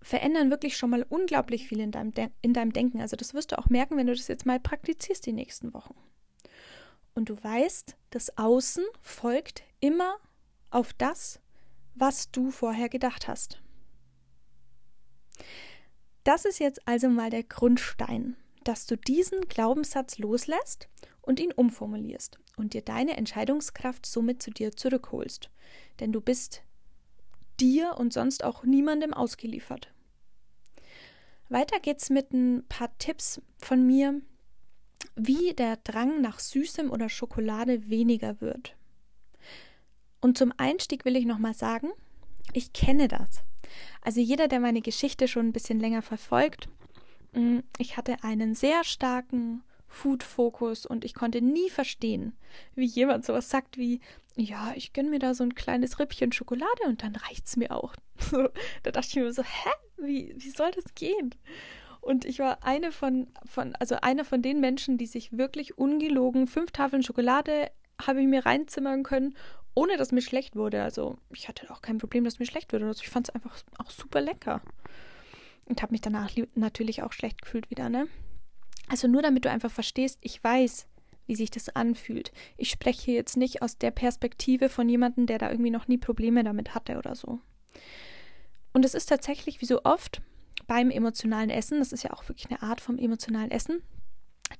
verändern 0.00 0.50
wirklich 0.50 0.74
schon 0.74 0.88
mal 0.88 1.04
unglaublich 1.06 1.68
viel 1.68 1.80
in 1.80 1.90
deinem, 1.92 2.14
De 2.14 2.30
in 2.40 2.54
deinem 2.54 2.72
Denken. 2.72 3.02
Also 3.02 3.14
das 3.14 3.34
wirst 3.34 3.52
du 3.52 3.58
auch 3.58 3.68
merken, 3.68 3.98
wenn 3.98 4.06
du 4.06 4.14
das 4.14 4.26
jetzt 4.26 4.46
mal 4.46 4.58
praktizierst 4.58 5.26
die 5.26 5.34
nächsten 5.34 5.74
Wochen. 5.74 5.94
Und 7.14 7.28
du 7.28 7.44
weißt, 7.44 7.94
das 8.08 8.38
Außen 8.38 8.86
folgt 9.02 9.62
immer 9.80 10.16
auf 10.70 10.94
das, 10.94 11.38
was 11.94 12.30
du 12.30 12.50
vorher 12.50 12.88
gedacht 12.88 13.28
hast. 13.28 13.60
Das 16.24 16.46
ist 16.46 16.58
jetzt 16.58 16.88
also 16.88 17.10
mal 17.10 17.28
der 17.28 17.44
Grundstein, 17.44 18.38
dass 18.64 18.86
du 18.86 18.96
diesen 18.96 19.42
Glaubenssatz 19.42 20.16
loslässt 20.16 20.88
und 21.28 21.40
ihn 21.40 21.52
umformulierst 21.52 22.38
und 22.56 22.72
dir 22.72 22.80
deine 22.80 23.18
Entscheidungskraft 23.18 24.06
somit 24.06 24.42
zu 24.42 24.50
dir 24.50 24.72
zurückholst. 24.74 25.50
Denn 26.00 26.10
du 26.10 26.22
bist 26.22 26.62
dir 27.60 27.96
und 27.98 28.14
sonst 28.14 28.42
auch 28.42 28.64
niemandem 28.64 29.12
ausgeliefert. 29.12 29.92
Weiter 31.50 31.80
geht's 31.80 32.08
mit 32.08 32.32
ein 32.32 32.64
paar 32.70 32.96
Tipps 32.96 33.42
von 33.58 33.86
mir, 33.86 34.22
wie 35.16 35.52
der 35.52 35.76
Drang 35.76 36.22
nach 36.22 36.38
Süßem 36.38 36.90
oder 36.90 37.10
Schokolade 37.10 37.90
weniger 37.90 38.40
wird. 38.40 38.74
Und 40.22 40.38
zum 40.38 40.54
Einstieg 40.56 41.04
will 41.04 41.14
ich 41.14 41.26
nochmal 41.26 41.54
sagen, 41.54 41.90
ich 42.54 42.72
kenne 42.72 43.06
das. 43.06 43.42
Also 44.00 44.20
jeder, 44.20 44.48
der 44.48 44.60
meine 44.60 44.80
Geschichte 44.80 45.28
schon 45.28 45.48
ein 45.48 45.52
bisschen 45.52 45.78
länger 45.78 46.00
verfolgt, 46.00 46.70
mm, 47.34 47.58
ich 47.76 47.98
hatte 47.98 48.24
einen 48.24 48.54
sehr 48.54 48.82
starken 48.82 49.62
Food-Fokus 49.88 50.86
und 50.86 51.04
ich 51.04 51.14
konnte 51.14 51.42
nie 51.42 51.70
verstehen, 51.70 52.36
wie 52.74 52.84
jemand 52.84 53.24
sowas 53.24 53.50
sagt 53.50 53.78
wie, 53.78 54.00
ja, 54.36 54.72
ich 54.76 54.92
gönne 54.92 55.10
mir 55.10 55.18
da 55.18 55.34
so 55.34 55.42
ein 55.42 55.54
kleines 55.54 55.98
Rippchen 55.98 56.32
Schokolade 56.32 56.84
und 56.86 57.02
dann 57.02 57.16
reicht's 57.16 57.56
mir 57.56 57.72
auch. 57.72 57.94
da 58.82 58.90
dachte 58.90 59.08
ich 59.08 59.16
mir 59.16 59.32
so, 59.32 59.42
hä? 59.42 59.70
Wie, 59.96 60.34
wie 60.36 60.50
soll 60.50 60.70
das 60.70 60.94
gehen? 60.94 61.34
Und 62.00 62.24
ich 62.24 62.38
war 62.38 62.62
eine 62.64 62.92
von, 62.92 63.26
von, 63.44 63.74
also 63.76 63.96
einer 63.96 64.24
von 64.24 64.40
den 64.40 64.60
Menschen, 64.60 64.96
die 64.96 65.06
sich 65.06 65.36
wirklich 65.36 65.76
ungelogen 65.76 66.46
fünf 66.46 66.70
Tafeln 66.70 67.02
Schokolade 67.02 67.70
habe 68.00 68.20
ich 68.20 68.28
mir 68.28 68.46
reinzimmern 68.46 69.02
können, 69.02 69.36
ohne 69.74 69.96
dass 69.96 70.12
mir 70.12 70.22
schlecht 70.22 70.54
wurde. 70.54 70.82
Also 70.82 71.18
ich 71.30 71.48
hatte 71.48 71.70
auch 71.70 71.82
kein 71.82 71.98
Problem, 71.98 72.24
dass 72.24 72.38
mir 72.38 72.46
schlecht 72.46 72.72
wurde. 72.72 72.86
Also 72.86 73.02
ich 73.02 73.10
fand 73.10 73.28
es 73.28 73.34
einfach 73.34 73.56
auch 73.78 73.90
super 73.90 74.20
lecker. 74.20 74.62
Und 75.64 75.82
habe 75.82 75.92
mich 75.92 76.00
danach 76.00 76.30
natürlich 76.54 77.02
auch 77.02 77.12
schlecht 77.12 77.42
gefühlt 77.42 77.70
wieder, 77.70 77.88
ne? 77.88 78.08
Also 78.88 79.08
nur 79.08 79.22
damit 79.22 79.44
du 79.44 79.50
einfach 79.50 79.70
verstehst, 79.70 80.18
ich 80.22 80.42
weiß, 80.42 80.86
wie 81.26 81.36
sich 81.36 81.50
das 81.50 81.68
anfühlt. 81.68 82.32
Ich 82.56 82.70
spreche 82.70 83.12
jetzt 83.12 83.36
nicht 83.36 83.62
aus 83.62 83.78
der 83.78 83.90
Perspektive 83.90 84.68
von 84.68 84.88
jemandem, 84.88 85.26
der 85.26 85.38
da 85.38 85.50
irgendwie 85.50 85.70
noch 85.70 85.86
nie 85.86 85.98
Probleme 85.98 86.42
damit 86.42 86.74
hatte 86.74 86.96
oder 86.96 87.14
so. 87.14 87.40
Und 88.72 88.84
es 88.84 88.94
ist 88.94 89.06
tatsächlich 89.06 89.60
wie 89.60 89.66
so 89.66 89.82
oft 89.84 90.22
beim 90.66 90.90
emotionalen 90.90 91.50
Essen, 91.50 91.78
das 91.78 91.92
ist 91.92 92.02
ja 92.02 92.12
auch 92.12 92.28
wirklich 92.28 92.50
eine 92.50 92.62
Art 92.62 92.80
vom 92.80 92.98
emotionalen 92.98 93.50
Essen, 93.50 93.82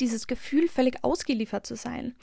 dieses 0.01 0.27
Gefühl, 0.27 0.69
völlig 0.69 1.03
ausgeliefert 1.03 1.67
zu 1.67 1.77
sein, 1.77 2.15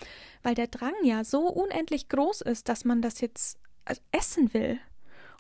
weil 0.44 0.56
der 0.56 0.68
Drang 0.68 0.94
ja 1.04 1.24
so 1.24 1.48
unendlich 1.48 2.10
groß 2.10 2.42
ist, 2.42 2.70
dass 2.70 2.86
man 2.86 3.02
das 3.02 3.22
jetzt 3.22 3.60
essen 4.12 4.54
will 4.54 4.80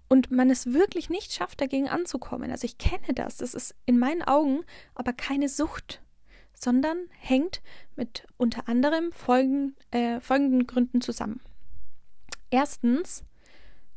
und 0.07 0.31
man 0.31 0.49
es 0.49 0.73
wirklich 0.73 1.09
nicht 1.09 1.33
schafft, 1.33 1.61
dagegen 1.61 1.89
anzukommen. 1.89 2.51
Also 2.51 2.65
ich 2.65 2.77
kenne 2.77 3.13
das, 3.13 3.37
das 3.37 3.53
ist 3.53 3.75
in 3.85 3.99
meinen 3.99 4.23
Augen 4.23 4.63
aber 4.93 5.13
keine 5.13 5.49
Sucht 5.49 6.01
sondern 6.55 6.97
hängt 7.19 7.61
mit 7.95 8.25
unter 8.37 8.67
anderem 8.67 9.11
folgen, 9.11 9.75
äh, 9.91 10.19
folgenden 10.19 10.65
Gründen 10.67 11.01
zusammen. 11.01 11.41
Erstens, 12.49 13.23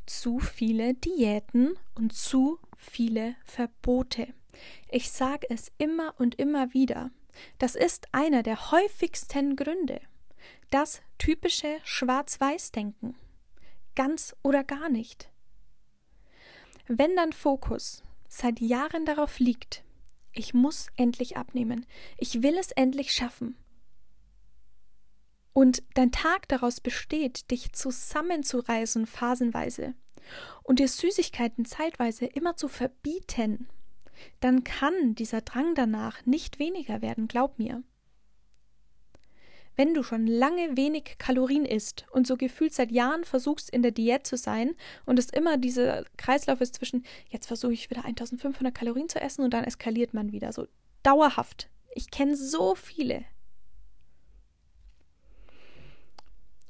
zu 0.07 0.39
viele 0.39 0.95
Diäten 0.95 1.79
und 1.95 2.13
zu 2.13 2.59
viele 2.77 3.37
Verbote. 3.45 4.33
Ich 4.91 5.11
sage 5.11 5.47
es 5.51 5.71
immer 5.79 6.15
und 6.19 6.37
immer 6.37 6.73
wieder. 6.73 7.11
Das 7.59 7.75
ist 7.75 8.09
einer 8.13 8.43
der 8.43 8.71
häufigsten 8.73 9.55
Gründe. 9.55 10.01
Das 10.71 11.03
typische 11.19 11.77
Schwarz-Weiß-Denken. 11.85 13.15
Ganz 13.95 14.35
oder 14.43 14.65
gar 14.65 14.89
nicht. 14.89 15.31
Wenn 16.87 17.17
dein 17.17 17.33
Fokus 17.33 18.03
seit 18.29 18.61
Jahren 18.61 19.05
darauf 19.05 19.39
liegt, 19.39 19.85
ich 20.33 20.55
muss 20.55 20.87
endlich 20.97 21.37
abnehmen, 21.37 21.87
ich 22.17 22.43
will 22.43 22.57
es 22.59 22.73
endlich 22.73 23.13
schaffen, 23.13 23.57
und 25.59 25.83
dein 25.95 26.13
Tag 26.13 26.47
daraus 26.47 26.81
besteht, 26.81 27.51
dich 27.51 27.73
zusammenzureißen 27.73 29.07
phasenweise 29.07 29.95
und 30.63 30.79
dir 30.79 30.87
Süßigkeiten 30.87 31.65
zeitweise 31.65 32.27
immer 32.27 32.55
zu 32.55 32.69
verbieten, 32.69 33.69
dann 34.39 34.63
kann 34.63 35.17
dieser 35.17 35.41
Drang 35.41 35.75
danach 35.75 36.25
nicht 36.27 36.61
weniger 36.61 37.03
werden, 37.03 37.27
glaub 37.27 37.59
mir. 37.59 37.83
Wenn 39.79 39.95
du 39.95 40.03
schon 40.03 40.27
lange 40.27 40.77
wenig 40.77 41.17
Kalorien 41.19 41.65
isst 41.65 42.05
und 42.11 42.27
so 42.27 42.37
gefühlt 42.37 42.75
seit 42.75 42.91
Jahren 42.91 43.25
versuchst, 43.25 43.71
in 43.71 43.83
der 43.83 43.93
Diät 43.93 44.27
zu 44.27 44.37
sein 44.37 44.75
und 45.07 45.19
es 45.19 45.31
immer 45.31 45.57
dieser 45.57 46.05
Kreislauf 46.19 46.61
ist 46.61 46.75
zwischen, 46.75 47.07
jetzt 47.31 47.47
versuche 47.47 47.73
ich 47.73 47.89
wieder 47.89 48.05
1500 48.05 48.75
Kalorien 48.75 49.09
zu 49.09 49.21
essen 49.21 49.45
und 49.45 49.55
dann 49.55 49.65
eskaliert 49.65 50.13
man 50.13 50.33
wieder 50.33 50.53
so 50.53 50.67
dauerhaft. 51.05 51.71
Ich 51.95 52.11
kenne 52.11 52.37
so 52.37 52.75
viele, 52.75 53.25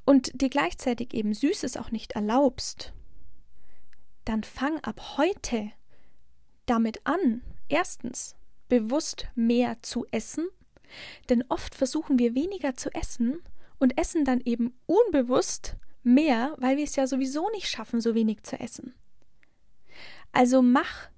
und 0.09 0.41
dir 0.41 0.49
gleichzeitig 0.49 1.12
eben 1.12 1.35
Süßes 1.35 1.77
auch 1.77 1.91
nicht 1.91 2.12
erlaubst, 2.12 2.95
dann 4.25 4.43
fang 4.43 4.81
ab 4.81 5.19
heute 5.19 5.71
damit 6.65 7.03
an, 7.05 7.43
erstens 7.69 8.35
bewusst 8.71 9.27
mehr 9.35 9.77
zu 9.83 10.07
essen, 10.11 10.49
denn 11.28 11.45
oft 11.49 11.75
versuchen 11.75 12.18
wir 12.18 12.35
weniger 12.35 12.75
zu 12.75 12.95
essen 12.95 13.40
und 13.78 13.99
essen 13.99 14.25
dann 14.25 14.40
eben 14.40 14.75
unbewusst 14.87 15.76
mehr, 16.02 16.54
weil 16.59 16.76
wir 16.76 16.85
es 16.85 16.97
ja 16.97 17.07
sowieso 17.07 17.49
nicht 17.50 17.68
schaffen, 17.68 18.00
so 18.00 18.14
wenig 18.14 18.42
zu 18.42 18.59
essen. 18.59 18.95
Also 20.33 20.62
mach, 20.62 21.09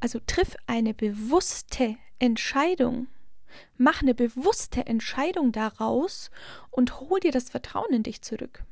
also 0.00 0.20
triff 0.26 0.56
eine 0.66 0.94
bewusste 0.94 1.96
Entscheidung 2.18 3.08
Mach 3.76 4.02
eine 4.02 4.14
bewusste 4.14 4.86
Entscheidung 4.86 5.52
daraus 5.52 6.30
und 6.70 7.00
hol 7.00 7.20
dir 7.20 7.32
das 7.32 7.50
Vertrauen 7.50 7.92
in 7.92 8.02
dich 8.02 8.22
zurück. 8.22 8.64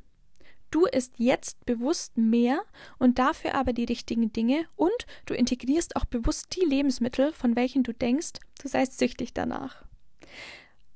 Du 0.70 0.86
isst 0.86 1.14
jetzt 1.16 1.64
bewusst 1.66 2.16
mehr 2.16 2.62
und 2.98 3.18
dafür 3.18 3.54
aber 3.54 3.72
die 3.72 3.84
richtigen 3.84 4.32
Dinge 4.32 4.66
und 4.76 5.06
du 5.26 5.34
integrierst 5.34 5.96
auch 5.96 6.04
bewusst 6.04 6.54
die 6.54 6.64
Lebensmittel, 6.64 7.32
von 7.32 7.56
welchen 7.56 7.82
du 7.82 7.92
denkst, 7.92 8.34
du 8.62 8.68
seist 8.68 8.98
süchtig 8.98 9.34
danach. 9.34 9.84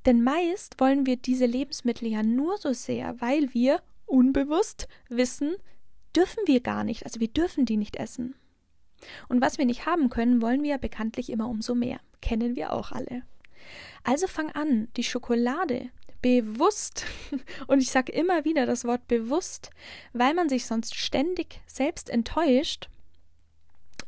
Denn 0.06 0.22
meist 0.22 0.80
wollen 0.80 1.06
wir 1.06 1.16
diese 1.16 1.46
Lebensmittel 1.46 2.08
ja 2.08 2.22
nur 2.22 2.58
so 2.58 2.72
sehr, 2.72 3.20
weil 3.20 3.52
wir 3.54 3.80
unbewusst 4.06 4.86
wissen, 5.08 5.56
dürfen 6.14 6.40
wir 6.46 6.60
gar 6.60 6.84
nicht, 6.84 7.04
also 7.04 7.20
wir 7.20 7.28
dürfen 7.28 7.64
die 7.64 7.76
nicht 7.76 7.96
essen. 7.96 8.34
Und 9.28 9.40
was 9.40 9.58
wir 9.58 9.66
nicht 9.66 9.86
haben 9.86 10.10
können, 10.10 10.42
wollen 10.42 10.62
wir 10.62 10.70
ja 10.70 10.76
bekanntlich 10.78 11.30
immer 11.30 11.48
umso 11.48 11.74
mehr. 11.74 12.00
Kennen 12.20 12.56
wir 12.56 12.72
auch 12.72 12.92
alle. 12.92 13.22
Also 14.02 14.26
fang 14.26 14.50
an, 14.50 14.88
die 14.96 15.04
Schokolade 15.04 15.90
bewusst, 16.22 17.04
und 17.66 17.80
ich 17.80 17.90
sage 17.90 18.12
immer 18.12 18.44
wieder 18.44 18.66
das 18.66 18.84
Wort 18.84 19.06
bewusst, 19.08 19.70
weil 20.12 20.34
man 20.34 20.48
sich 20.48 20.66
sonst 20.66 20.94
ständig 20.94 21.60
selbst 21.66 22.08
enttäuscht, 22.08 22.88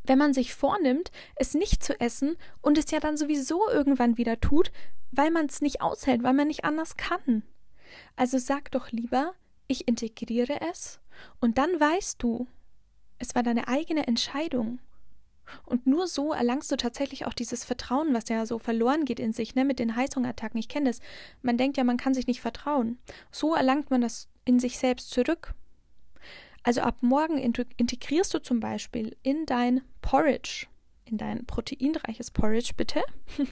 wenn 0.04 0.18
man 0.18 0.33
sich 0.33 0.54
vornimmt, 0.54 1.11
es 1.35 1.54
nicht 1.54 1.83
zu 1.83 1.99
essen 2.00 2.37
und 2.62 2.78
es 2.78 2.90
ja 2.90 3.00
dann 3.00 3.16
sowieso 3.16 3.68
irgendwann 3.68 4.16
wieder 4.16 4.40
tut, 4.40 4.71
weil 5.16 5.30
man 5.30 5.46
es 5.46 5.61
nicht 5.61 5.80
aushält, 5.80 6.23
weil 6.23 6.35
man 6.35 6.49
nicht 6.49 6.64
anders 6.64 6.96
kann. 6.96 7.42
Also 8.16 8.38
sag 8.38 8.70
doch 8.70 8.90
lieber, 8.90 9.35
ich 9.68 9.88
integriere 9.88 10.61
es 10.70 11.00
und 11.40 11.59
dann 11.59 11.81
weißt 11.81 12.22
du, 12.22 12.46
es 13.18 13.35
war 13.35 13.42
deine 13.42 13.68
eigene 13.68 14.07
Entscheidung 14.07 14.79
und 15.64 15.87
nur 15.87 16.07
so 16.07 16.33
erlangst 16.33 16.70
du 16.70 16.76
tatsächlich 16.76 17.26
auch 17.26 17.33
dieses 17.33 17.64
Vertrauen, 17.64 18.14
was 18.14 18.29
ja 18.29 18.46
so 18.46 18.59
verloren 18.59 19.05
geht 19.05 19.20
in 19.20 19.33
sich, 19.33 19.55
ne, 19.55 19.64
mit 19.64 19.79
den 19.79 19.96
Heißhungerattacken. 19.96 20.59
Ich 20.59 20.68
kenne 20.68 20.90
das. 20.90 21.00
Man 21.42 21.57
denkt 21.57 21.76
ja, 21.76 21.85
man 21.85 21.96
kann 21.96 22.14
sich 22.14 22.26
nicht 22.26 22.40
vertrauen. 22.40 22.98
So 23.31 23.55
erlangt 23.55 23.90
man 23.90 24.00
das 24.00 24.29
in 24.44 24.59
sich 24.59 24.79
selbst 24.79 25.11
zurück. 25.11 25.55
Also 26.62 26.81
ab 26.81 26.96
morgen 27.00 27.38
integrierst 27.38 28.35
du 28.35 28.40
zum 28.40 28.59
Beispiel 28.59 29.16
in 29.22 29.46
dein 29.46 29.83
Porridge, 30.02 30.66
in 31.07 31.19
dein 31.19 31.47
proteinreiches 31.47 32.31
Porridge 32.31 32.73
bitte, 32.77 33.03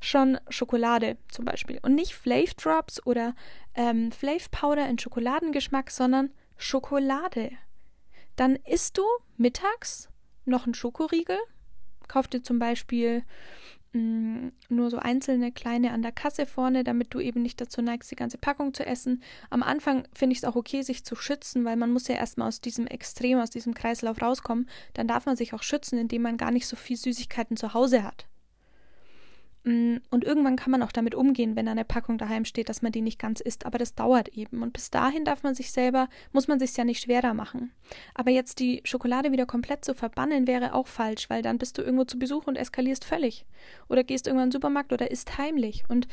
schon 0.00 0.38
Schokolade 0.48 1.16
zum 1.28 1.44
Beispiel. 1.44 1.78
Und 1.82 1.94
nicht 1.94 2.14
Flav 2.14 2.54
Drops 2.54 3.04
oder 3.06 3.34
ähm, 3.74 4.10
Flav 4.10 4.50
Powder 4.50 4.88
in 4.88 4.98
Schokoladengeschmack, 4.98 5.90
sondern 5.90 6.30
Schokolade. 6.56 7.50
Dann 8.34 8.56
isst 8.56 8.98
du 8.98 9.04
mittags 9.36 10.08
noch 10.44 10.64
einen 10.64 10.74
Schokoriegel. 10.74 11.38
Kauf 12.08 12.28
dir 12.28 12.42
zum 12.42 12.58
Beispiel 12.58 13.24
mm, 13.96 14.52
nur 14.68 14.90
so 14.90 14.98
einzelne 14.98 15.52
kleine 15.52 15.92
an 15.92 16.02
der 16.02 16.12
Kasse 16.12 16.46
vorne, 16.46 16.84
damit 16.84 17.14
du 17.14 17.20
eben 17.20 17.42
nicht 17.42 17.60
dazu 17.60 17.82
neigst, 17.82 18.10
die 18.10 18.16
ganze 18.16 18.38
Packung 18.38 18.74
zu 18.74 18.84
essen. 18.84 19.22
Am 19.50 19.62
Anfang 19.62 20.06
finde 20.12 20.32
ich 20.32 20.38
es 20.38 20.44
auch 20.44 20.56
okay, 20.56 20.82
sich 20.82 21.04
zu 21.04 21.16
schützen, 21.16 21.64
weil 21.64 21.76
man 21.76 21.92
muss 21.92 22.08
ja 22.08 22.14
erstmal 22.16 22.48
aus 22.48 22.60
diesem 22.60 22.86
Extrem, 22.86 23.38
aus 23.38 23.50
diesem 23.50 23.74
Kreislauf 23.74 24.20
rauskommen. 24.20 24.68
Dann 24.94 25.08
darf 25.08 25.26
man 25.26 25.36
sich 25.36 25.54
auch 25.54 25.62
schützen, 25.62 25.98
indem 25.98 26.22
man 26.22 26.36
gar 26.36 26.50
nicht 26.50 26.66
so 26.66 26.76
viel 26.76 26.96
Süßigkeiten 26.96 27.56
zu 27.56 27.74
Hause 27.74 28.02
hat. 28.02 28.26
Mm, 29.66 29.96
und 30.10 30.22
irgendwann 30.24 30.54
kann 30.54 30.70
man 30.70 30.82
auch 30.82 30.92
damit 30.92 31.14
umgehen, 31.14 31.56
wenn 31.56 31.66
eine 31.66 31.84
Packung 31.84 32.18
daheim 32.18 32.44
steht, 32.44 32.68
dass 32.68 32.82
man 32.82 32.92
die 32.92 33.02
nicht 33.02 33.18
ganz 33.18 33.40
isst. 33.40 33.66
Aber 33.66 33.78
das 33.78 33.94
dauert 33.94 34.28
eben. 34.28 34.62
Und 34.62 34.72
bis 34.72 34.90
dahin 34.90 35.24
darf 35.24 35.42
man 35.42 35.56
sich 35.56 35.72
selber, 35.72 36.08
muss 36.32 36.46
man 36.46 36.60
sich 36.60 36.76
ja 36.76 36.84
nicht 36.84 37.02
schwerer 37.02 37.34
machen. 37.34 37.72
Aber 38.14 38.30
jetzt 38.30 38.60
die 38.60 38.80
Schokolade 38.84 39.32
wieder 39.32 39.44
komplett 39.44 39.84
zu 39.84 39.94
verbannen, 39.94 40.46
wäre 40.46 40.72
auch 40.72 40.86
falsch, 40.86 41.28
weil 41.28 41.42
dann 41.42 41.58
bist 41.58 41.76
du 41.76 41.82
irgendwo 41.82 42.04
zu 42.04 42.18
Besuch 42.18 42.46
und 42.46 42.56
eskalierst 42.56 43.04
völlig. 43.04 43.44
Oder 43.88 44.04
gehst 44.04 44.28
irgendwann 44.28 44.44
in 44.44 44.50
den 44.50 44.52
Supermarkt 44.52 44.92
oder 44.92 45.10
isst 45.10 45.36
heimlich. 45.36 45.82
Und 45.88 46.06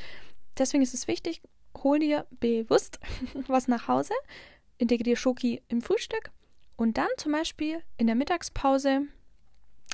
deswegen 0.57 0.81
ist 0.81 0.95
es 0.95 1.07
wichtig, 1.07 1.43
hol 1.83 1.99
dir 1.99 2.25
bewusst 2.39 2.99
was 3.47 3.67
nach 3.67 3.87
Hause, 3.87 4.13
integrier 4.79 5.15
Schoki 5.15 5.61
im 5.67 5.81
Frühstück 5.81 6.31
und 6.75 6.97
dann 6.97 7.07
zum 7.17 7.31
Beispiel 7.31 7.83
in 7.97 8.07
der 8.07 8.15
Mittagspause 8.15 9.03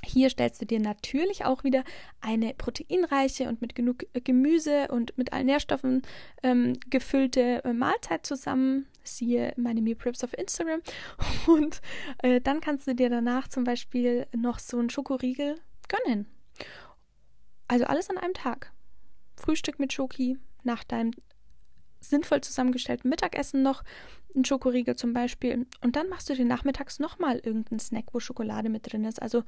hier 0.03 0.29
stellst 0.29 0.61
du 0.61 0.65
dir 0.65 0.79
natürlich 0.79 1.45
auch 1.45 1.63
wieder 1.63 1.83
eine 2.21 2.53
proteinreiche 2.53 3.49
und 3.49 3.61
mit 3.61 3.75
genug 3.75 4.05
äh, 4.13 4.21
Gemüse 4.21 4.87
und 4.89 5.17
mit 5.17 5.33
allen 5.33 5.47
Nährstoffen 5.47 6.03
ähm, 6.43 6.73
gefüllte 6.89 7.63
äh, 7.63 7.73
Mahlzeit 7.73 8.25
zusammen. 8.25 8.87
Siehe 9.03 9.53
meine 9.57 9.81
Meal 9.81 9.95
Preps 9.95 10.23
auf 10.23 10.37
Instagram. 10.37 10.81
Und 11.47 11.81
äh, 12.21 12.39
dann 12.41 12.59
kannst 12.59 12.85
du 12.85 12.93
dir 12.93 13.09
danach 13.09 13.47
zum 13.47 13.63
Beispiel 13.63 14.27
noch 14.35 14.59
so 14.59 14.77
einen 14.77 14.91
Schokoriegel 14.91 15.55
gönnen. 15.87 16.27
Also 17.67 17.85
alles 17.85 18.09
an 18.09 18.17
einem 18.17 18.35
Tag. 18.35 18.71
Frühstück 19.35 19.79
mit 19.79 19.93
Schoki, 19.93 20.37
nach 20.63 20.83
deinem 20.83 21.11
sinnvoll 21.99 22.41
zusammengestellten 22.41 23.09
Mittagessen 23.09 23.61
noch 23.61 23.83
ein 24.35 24.45
Schokoriegel 24.45 24.95
zum 24.95 25.13
Beispiel. 25.13 25.65
Und 25.81 25.95
dann 25.95 26.09
machst 26.09 26.29
du 26.29 26.35
dir 26.35 26.45
nachmittags 26.45 26.99
nochmal 26.99 27.37
irgendeinen 27.37 27.79
Snack, 27.79 28.05
wo 28.11 28.19
Schokolade 28.19 28.69
mit 28.69 28.91
drin 28.91 29.05
ist. 29.05 29.21
Also 29.21 29.43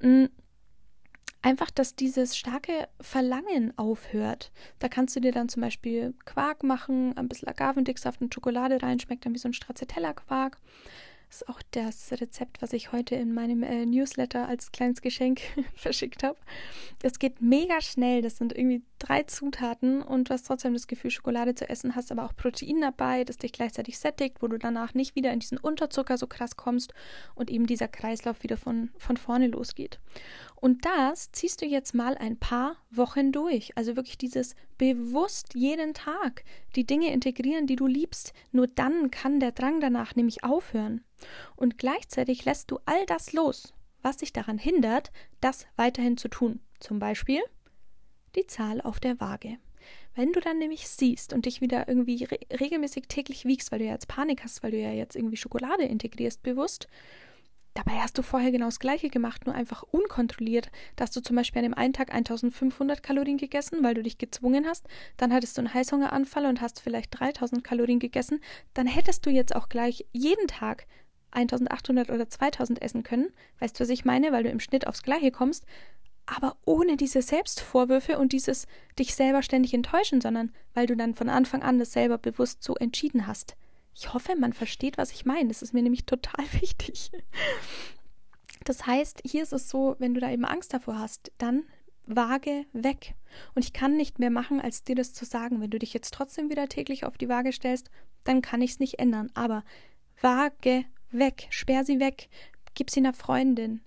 mh, 0.00 0.24
mm, 0.24 0.28
einfach, 1.42 1.70
dass 1.70 1.94
dieses 1.94 2.36
starke 2.36 2.88
Verlangen 3.00 3.76
aufhört. 3.78 4.50
Da 4.80 4.88
kannst 4.88 5.14
du 5.14 5.20
dir 5.20 5.32
dann 5.32 5.48
zum 5.48 5.62
Beispiel 5.62 6.14
Quark 6.24 6.64
machen, 6.64 7.16
ein 7.16 7.28
bisschen 7.28 7.48
Agavendicksaft 7.48 8.20
und 8.20 8.34
Schokolade 8.34 8.82
rein, 8.82 8.98
schmeckt 8.98 9.24
dann 9.24 9.34
wie 9.34 9.38
so 9.38 9.48
ein 9.48 9.52
Stracciatella-Quark. 9.52 10.58
Ist 11.36 11.50
auch 11.50 11.60
das 11.72 12.12
Rezept, 12.12 12.62
was 12.62 12.72
ich 12.72 12.92
heute 12.92 13.14
in 13.14 13.34
meinem 13.34 13.62
äh, 13.62 13.84
Newsletter 13.84 14.48
als 14.48 14.72
kleines 14.72 15.02
Geschenk 15.02 15.42
verschickt 15.74 16.22
habe. 16.22 16.38
Es 17.02 17.18
geht 17.18 17.42
mega 17.42 17.82
schnell. 17.82 18.22
Das 18.22 18.38
sind 18.38 18.56
irgendwie 18.56 18.80
drei 18.98 19.22
Zutaten 19.24 20.00
und 20.00 20.30
du 20.30 20.32
hast 20.32 20.46
trotzdem 20.46 20.72
das 20.72 20.86
Gefühl, 20.86 21.10
Schokolade 21.10 21.54
zu 21.54 21.68
essen, 21.68 21.94
hast 21.94 22.10
aber 22.10 22.24
auch 22.24 22.34
Protein 22.34 22.80
dabei, 22.80 23.24
das 23.24 23.36
dich 23.36 23.52
gleichzeitig 23.52 23.98
sättigt, 23.98 24.40
wo 24.40 24.48
du 24.48 24.56
danach 24.56 24.94
nicht 24.94 25.14
wieder 25.14 25.30
in 25.30 25.40
diesen 25.40 25.58
Unterzucker 25.58 26.16
so 26.16 26.26
krass 26.26 26.56
kommst 26.56 26.94
und 27.34 27.50
eben 27.50 27.66
dieser 27.66 27.88
Kreislauf 27.88 28.42
wieder 28.42 28.56
von, 28.56 28.88
von 28.96 29.18
vorne 29.18 29.48
losgeht. 29.48 30.00
Und 30.66 30.84
das 30.84 31.30
ziehst 31.30 31.62
du 31.62 31.64
jetzt 31.64 31.94
mal 31.94 32.18
ein 32.18 32.38
paar 32.40 32.74
Wochen 32.90 33.30
durch. 33.30 33.70
Also 33.76 33.94
wirklich 33.94 34.18
dieses 34.18 34.56
bewusst 34.78 35.54
jeden 35.54 35.94
Tag 35.94 36.42
die 36.74 36.84
Dinge 36.84 37.12
integrieren, 37.12 37.68
die 37.68 37.76
du 37.76 37.86
liebst. 37.86 38.32
Nur 38.50 38.66
dann 38.66 39.12
kann 39.12 39.38
der 39.38 39.52
Drang 39.52 39.78
danach 39.78 40.16
nämlich 40.16 40.42
aufhören. 40.42 41.04
Und 41.54 41.78
gleichzeitig 41.78 42.44
lässt 42.46 42.72
du 42.72 42.80
all 42.84 43.06
das 43.06 43.32
los, 43.32 43.74
was 44.02 44.16
dich 44.16 44.32
daran 44.32 44.58
hindert, 44.58 45.12
das 45.40 45.68
weiterhin 45.76 46.16
zu 46.16 46.26
tun. 46.26 46.58
Zum 46.80 46.98
Beispiel 46.98 47.42
die 48.34 48.48
Zahl 48.48 48.80
auf 48.80 48.98
der 48.98 49.20
Waage. 49.20 49.58
Wenn 50.16 50.32
du 50.32 50.40
dann 50.40 50.58
nämlich 50.58 50.88
siehst 50.88 51.32
und 51.32 51.46
dich 51.46 51.60
wieder 51.60 51.86
irgendwie 51.86 52.24
re 52.24 52.40
regelmäßig 52.58 53.04
täglich 53.06 53.44
wiegst, 53.44 53.70
weil 53.70 53.78
du 53.78 53.84
ja 53.84 53.92
jetzt 53.92 54.08
Panik 54.08 54.42
hast, 54.42 54.64
weil 54.64 54.72
du 54.72 54.78
ja 54.78 54.90
jetzt 54.90 55.14
irgendwie 55.14 55.36
Schokolade 55.36 55.84
integrierst 55.84 56.42
bewusst, 56.42 56.88
Dabei 57.76 58.00
hast 58.00 58.16
du 58.16 58.22
vorher 58.22 58.50
genau 58.50 58.64
das 58.64 58.80
Gleiche 58.80 59.10
gemacht, 59.10 59.44
nur 59.44 59.54
einfach 59.54 59.82
unkontrolliert. 59.82 60.70
Da 60.96 61.02
hast 61.02 61.14
du 61.14 61.20
zum 61.20 61.36
Beispiel 61.36 61.58
an 61.58 61.64
dem 61.64 61.74
einen 61.74 61.92
Tag 61.92 62.10
1500 62.12 63.02
Kalorien 63.02 63.36
gegessen, 63.36 63.82
weil 63.82 63.92
du 63.92 64.02
dich 64.02 64.16
gezwungen 64.16 64.64
hast. 64.66 64.86
Dann 65.18 65.30
hattest 65.30 65.58
du 65.58 65.60
einen 65.60 65.74
Heißhungeranfall 65.74 66.46
und 66.46 66.62
hast 66.62 66.80
vielleicht 66.80 67.20
3000 67.20 67.62
Kalorien 67.62 67.98
gegessen. 67.98 68.40
Dann 68.72 68.86
hättest 68.86 69.26
du 69.26 69.30
jetzt 69.30 69.54
auch 69.54 69.68
gleich 69.68 70.06
jeden 70.12 70.46
Tag 70.46 70.86
1800 71.32 72.08
oder 72.08 72.30
2000 72.30 72.80
essen 72.80 73.02
können. 73.02 73.28
Weißt 73.60 73.78
du, 73.78 73.82
was 73.82 73.90
ich 73.90 74.06
meine? 74.06 74.32
Weil 74.32 74.44
du 74.44 74.48
im 74.48 74.60
Schnitt 74.60 74.86
aufs 74.86 75.02
Gleiche 75.02 75.30
kommst. 75.30 75.66
Aber 76.24 76.56
ohne 76.64 76.96
diese 76.96 77.20
Selbstvorwürfe 77.20 78.18
und 78.18 78.32
dieses 78.32 78.66
dich 78.98 79.14
selber 79.14 79.42
ständig 79.42 79.74
enttäuschen, 79.74 80.22
sondern 80.22 80.50
weil 80.72 80.86
du 80.86 80.96
dann 80.96 81.14
von 81.14 81.28
Anfang 81.28 81.62
an 81.62 81.78
das 81.78 81.92
selber 81.92 82.16
bewusst 82.16 82.62
so 82.62 82.74
entschieden 82.76 83.26
hast. 83.26 83.54
Ich 83.98 84.12
hoffe, 84.12 84.36
man 84.36 84.52
versteht, 84.52 84.98
was 84.98 85.10
ich 85.12 85.24
meine. 85.24 85.48
Das 85.48 85.62
ist 85.62 85.72
mir 85.72 85.82
nämlich 85.82 86.04
total 86.04 86.44
wichtig. 86.60 87.10
Das 88.64 88.86
heißt, 88.86 89.22
hier 89.24 89.42
ist 89.42 89.52
es 89.52 89.70
so, 89.70 89.96
wenn 89.98 90.12
du 90.12 90.20
da 90.20 90.30
eben 90.30 90.44
Angst 90.44 90.74
davor 90.74 90.98
hast, 90.98 91.32
dann 91.38 91.64
Waage 92.06 92.66
weg. 92.72 93.14
Und 93.54 93.64
ich 93.64 93.72
kann 93.72 93.96
nicht 93.96 94.18
mehr 94.18 94.30
machen, 94.30 94.60
als 94.60 94.84
dir 94.84 94.94
das 94.94 95.14
zu 95.14 95.24
sagen. 95.24 95.60
Wenn 95.60 95.70
du 95.70 95.78
dich 95.78 95.94
jetzt 95.94 96.12
trotzdem 96.12 96.50
wieder 96.50 96.68
täglich 96.68 97.04
auf 97.04 97.16
die 97.16 97.28
Waage 97.28 97.52
stellst, 97.52 97.90
dann 98.24 98.42
kann 98.42 98.60
ich 98.60 98.72
es 98.72 98.80
nicht 98.80 98.98
ändern. 98.98 99.30
Aber 99.34 99.64
Waage 100.20 100.84
weg, 101.10 101.46
sperr 101.50 101.84
sie 101.84 101.98
weg, 101.98 102.28
gib 102.74 102.90
sie 102.90 103.00
einer 103.00 103.12
Freundin, 103.12 103.80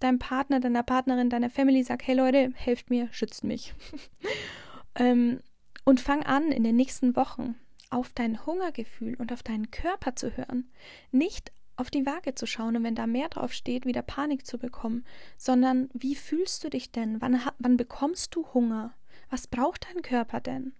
deinem 0.00 0.18
Partner, 0.18 0.58
deiner 0.58 0.82
Partnerin, 0.82 1.30
deiner 1.30 1.50
Family, 1.50 1.84
sag, 1.84 2.06
hey 2.06 2.14
Leute, 2.16 2.52
helft 2.54 2.90
mir, 2.90 3.08
schützt 3.12 3.44
mich. 3.44 3.74
ähm, 4.96 5.40
und 5.84 6.00
fang 6.00 6.24
an 6.24 6.50
in 6.50 6.64
den 6.64 6.76
nächsten 6.76 7.16
Wochen 7.16 7.54
auf 7.92 8.12
dein 8.14 8.44
Hungergefühl 8.46 9.14
und 9.16 9.32
auf 9.32 9.42
deinen 9.42 9.70
Körper 9.70 10.16
zu 10.16 10.36
hören, 10.36 10.70
nicht 11.10 11.52
auf 11.76 11.90
die 11.90 12.06
Waage 12.06 12.34
zu 12.34 12.46
schauen 12.46 12.76
und 12.76 12.84
wenn 12.84 12.94
da 12.94 13.06
mehr 13.06 13.28
drauf 13.28 13.52
steht, 13.52 13.86
wieder 13.86 14.02
Panik 14.02 14.46
zu 14.46 14.58
bekommen, 14.58 15.04
sondern 15.36 15.88
wie 15.92 16.14
fühlst 16.14 16.64
du 16.64 16.70
dich 16.70 16.92
denn? 16.92 17.20
Wann, 17.20 17.40
wann 17.58 17.76
bekommst 17.76 18.34
du 18.34 18.46
Hunger? 18.54 18.94
Was 19.30 19.46
braucht 19.46 19.86
dein 19.88 20.02
Körper 20.02 20.40
denn? 20.40 20.74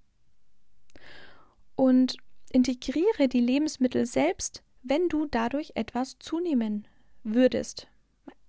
Und 1.75 2.17
integriere 2.51 3.29
die 3.29 3.41
Lebensmittel 3.41 4.07
selbst, 4.07 4.63
wenn 4.83 5.09
du 5.09 5.27
dadurch 5.27 5.73
etwas 5.75 6.19
zunehmen 6.19 6.87
würdest. 7.25 7.89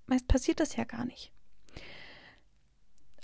Meist 0.08 0.28
passiert 0.28 0.60
das 0.60 0.76
ja 0.76 0.84
gar 0.84 1.06
nicht. 1.06 1.32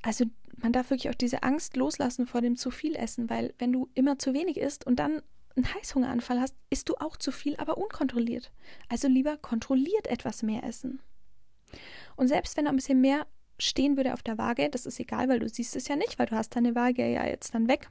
Also 0.02 0.26
man 0.62 0.74
darf 0.74 0.90
wirklich 0.90 1.10
auch 1.10 1.16
diese 1.16 1.44
Angst 1.44 1.76
loslassen 1.76 2.28
vor 2.28 2.42
dem 2.42 2.56
zu 2.56 2.72
viel 2.72 2.96
Essen, 2.96 3.30
weil 3.30 3.54
wenn 3.58 3.72
du 3.72 3.90
immer 3.94 4.20
zu 4.20 4.34
wenig 4.34 4.58
isst 4.58 4.86
und 4.86 4.98
dann 4.98 5.22
einen 5.56 5.74
Heißhungeranfall 5.74 6.40
hast, 6.40 6.56
isst 6.70 6.90
du 6.90 6.96
auch 6.96 7.18
zu 7.18 7.32
viel, 7.32 7.56
aber 7.58 7.78
unkontrolliert. 7.78 8.52
Also 8.88 9.08
lieber 9.08 9.38
kontrolliert 9.38 10.08
etwas 10.08 10.44
mehr 10.44 10.64
essen. 10.64 11.02
Und 12.16 12.28
selbst 12.28 12.58
wenn 12.58 12.68
ein 12.68 12.76
bisschen 12.76 13.02
mehr 13.02 13.28
stehen 13.58 13.98
würde 13.98 14.14
auf 14.14 14.24
der 14.24 14.38
Waage, 14.38 14.70
das 14.70 14.86
ist 14.86 15.00
egal, 15.00 15.30
weil 15.30 15.40
du 15.40 15.50
siehst 15.50 15.76
es 15.76 15.88
ja 15.88 15.96
nicht, 15.96 16.18
weil 16.18 16.28
du 16.28 16.36
hast 16.36 16.56
deine 16.56 16.76
Waage 16.76 17.06
ja 17.12 17.26
jetzt 17.26 17.54
dann 17.54 17.68
weg. 17.68 17.90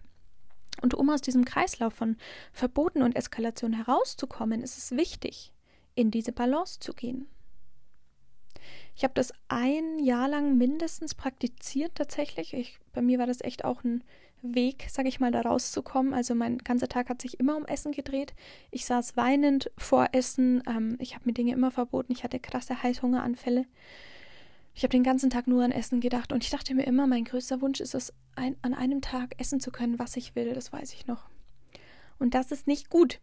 Und 0.80 0.94
um 0.94 1.10
aus 1.10 1.20
diesem 1.20 1.44
Kreislauf 1.44 1.92
von 1.92 2.16
Verboten 2.52 3.02
und 3.02 3.16
Eskalation 3.16 3.72
herauszukommen, 3.72 4.62
ist 4.62 4.78
es 4.78 4.92
wichtig, 4.92 5.52
in 5.94 6.10
diese 6.10 6.32
Balance 6.32 6.78
zu 6.80 6.92
gehen. 6.92 7.26
Ich 8.98 9.04
habe 9.04 9.14
das 9.14 9.32
ein 9.46 10.00
Jahr 10.00 10.26
lang 10.26 10.58
mindestens 10.58 11.14
praktiziert 11.14 11.92
tatsächlich. 11.94 12.52
Ich, 12.52 12.80
bei 12.92 13.00
mir 13.00 13.20
war 13.20 13.28
das 13.28 13.40
echt 13.42 13.64
auch 13.64 13.84
ein 13.84 14.02
Weg, 14.42 14.86
sage 14.90 15.06
ich 15.08 15.20
mal, 15.20 15.30
da 15.30 15.42
rauszukommen. 15.42 16.12
Also 16.12 16.34
mein 16.34 16.58
ganzer 16.58 16.88
Tag 16.88 17.08
hat 17.08 17.22
sich 17.22 17.38
immer 17.38 17.56
um 17.56 17.64
Essen 17.64 17.92
gedreht. 17.92 18.34
Ich 18.72 18.86
saß 18.86 19.16
weinend 19.16 19.70
vor 19.78 20.08
Essen. 20.10 20.64
Ähm, 20.68 20.96
ich 20.98 21.14
habe 21.14 21.26
mir 21.26 21.32
Dinge 21.32 21.52
immer 21.52 21.70
verboten. 21.70 22.10
Ich 22.10 22.24
hatte 22.24 22.40
krasse 22.40 22.82
Heißhungeranfälle. 22.82 23.66
Ich 24.74 24.82
habe 24.82 24.90
den 24.90 25.04
ganzen 25.04 25.30
Tag 25.30 25.46
nur 25.46 25.62
an 25.62 25.70
Essen 25.70 26.00
gedacht 26.00 26.32
und 26.32 26.42
ich 26.42 26.50
dachte 26.50 26.74
mir 26.74 26.84
immer, 26.84 27.06
mein 27.06 27.22
größter 27.22 27.60
Wunsch 27.60 27.78
ist 27.78 27.94
es, 27.94 28.12
ein, 28.34 28.56
an 28.62 28.74
einem 28.74 29.00
Tag 29.00 29.36
essen 29.38 29.60
zu 29.60 29.70
können, 29.70 30.00
was 30.00 30.16
ich 30.16 30.34
will. 30.34 30.54
Das 30.54 30.72
weiß 30.72 30.92
ich 30.92 31.06
noch. 31.06 31.28
Und 32.18 32.34
das 32.34 32.50
ist 32.50 32.66
nicht 32.66 32.90
gut. 32.90 33.20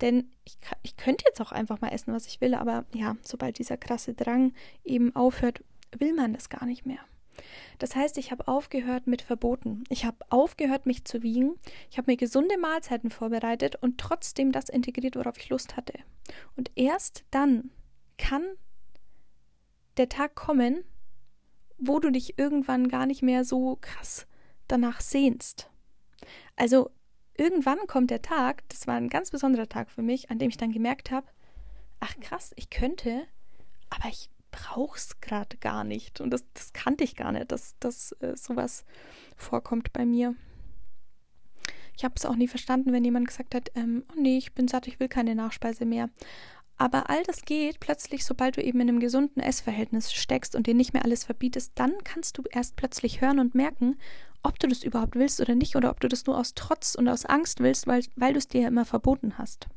Denn 0.00 0.30
ich, 0.44 0.58
ich 0.82 0.96
könnte 0.96 1.24
jetzt 1.26 1.40
auch 1.40 1.52
einfach 1.52 1.80
mal 1.80 1.88
essen, 1.88 2.14
was 2.14 2.26
ich 2.26 2.40
will, 2.40 2.54
aber 2.54 2.84
ja, 2.94 3.16
sobald 3.22 3.58
dieser 3.58 3.76
krasse 3.76 4.14
Drang 4.14 4.52
eben 4.84 5.14
aufhört, 5.16 5.62
will 5.96 6.12
man 6.14 6.32
das 6.32 6.48
gar 6.48 6.66
nicht 6.66 6.86
mehr. 6.86 7.00
Das 7.78 7.94
heißt, 7.94 8.18
ich 8.18 8.30
habe 8.30 8.48
aufgehört 8.48 9.06
mit 9.06 9.22
Verboten. 9.22 9.84
Ich 9.88 10.04
habe 10.04 10.18
aufgehört, 10.28 10.86
mich 10.86 11.04
zu 11.04 11.22
wiegen. 11.22 11.54
Ich 11.90 11.98
habe 11.98 12.10
mir 12.10 12.16
gesunde 12.16 12.58
Mahlzeiten 12.58 13.10
vorbereitet 13.10 13.76
und 13.76 13.98
trotzdem 13.98 14.52
das 14.52 14.68
integriert, 14.68 15.16
worauf 15.16 15.38
ich 15.38 15.48
Lust 15.48 15.76
hatte. 15.76 15.94
Und 16.56 16.70
erst 16.74 17.24
dann 17.30 17.70
kann 18.16 18.44
der 19.96 20.08
Tag 20.08 20.34
kommen, 20.34 20.84
wo 21.78 22.00
du 22.00 22.10
dich 22.10 22.38
irgendwann 22.38 22.88
gar 22.88 23.06
nicht 23.06 23.22
mehr 23.22 23.44
so 23.44 23.78
krass 23.80 24.26
danach 24.66 25.00
sehnst. 25.00 25.70
Also 26.56 26.90
irgendwann 27.38 27.78
kommt 27.86 28.10
der 28.10 28.20
Tag, 28.20 28.68
das 28.68 28.86
war 28.86 28.96
ein 28.96 29.08
ganz 29.08 29.30
besonderer 29.30 29.68
Tag 29.68 29.90
für 29.90 30.02
mich, 30.02 30.30
an 30.30 30.38
dem 30.38 30.50
ich 30.50 30.56
dann 30.58 30.72
gemerkt 30.72 31.10
habe, 31.10 31.26
ach 32.00 32.14
krass, 32.20 32.52
ich 32.56 32.68
könnte, 32.68 33.22
aber 33.90 34.08
ich 34.08 34.30
brauche 34.50 34.96
es 34.96 35.20
gerade 35.20 35.56
gar 35.58 35.84
nicht. 35.84 36.20
Und 36.20 36.30
das, 36.30 36.44
das 36.52 36.72
kannte 36.72 37.04
ich 37.04 37.16
gar 37.16 37.32
nicht, 37.32 37.50
dass, 37.50 37.76
dass 37.80 38.12
äh, 38.20 38.36
sowas 38.36 38.84
vorkommt 39.36 39.92
bei 39.92 40.04
mir. 40.04 40.34
Ich 41.96 42.04
habe 42.04 42.14
es 42.16 42.24
auch 42.24 42.36
nie 42.36 42.48
verstanden, 42.48 42.92
wenn 42.92 43.04
jemand 43.04 43.26
gesagt 43.26 43.54
hat, 43.54 43.70
ähm, 43.74 44.04
oh 44.10 44.20
nee, 44.20 44.38
ich 44.38 44.54
bin 44.54 44.68
satt, 44.68 44.86
ich 44.86 45.00
will 45.00 45.08
keine 45.08 45.34
Nachspeise 45.34 45.84
mehr. 45.84 46.10
Aber 46.76 47.10
all 47.10 47.24
das 47.24 47.42
geht 47.42 47.80
plötzlich, 47.80 48.24
sobald 48.24 48.56
du 48.56 48.62
eben 48.62 48.80
in 48.80 48.88
einem 48.88 49.00
gesunden 49.00 49.42
Essverhältnis 49.42 50.12
steckst 50.12 50.54
und 50.54 50.68
dir 50.68 50.74
nicht 50.74 50.92
mehr 50.92 51.04
alles 51.04 51.24
verbietest, 51.24 51.72
dann 51.74 51.92
kannst 52.04 52.38
du 52.38 52.44
erst 52.50 52.76
plötzlich 52.76 53.20
hören 53.20 53.40
und 53.40 53.56
merken, 53.56 53.98
ob 54.42 54.58
du 54.58 54.66
das 54.66 54.82
überhaupt 54.82 55.16
willst 55.16 55.40
oder 55.40 55.54
nicht, 55.54 55.76
oder 55.76 55.90
ob 55.90 56.00
du 56.00 56.08
das 56.08 56.26
nur 56.26 56.38
aus 56.38 56.54
Trotz 56.54 56.94
und 56.94 57.08
aus 57.08 57.24
Angst 57.24 57.60
willst, 57.60 57.86
weil, 57.86 58.04
weil 58.16 58.32
du 58.32 58.38
es 58.38 58.48
dir 58.48 58.62
ja 58.62 58.68
immer 58.68 58.84
verboten 58.84 59.38
hast. 59.38 59.68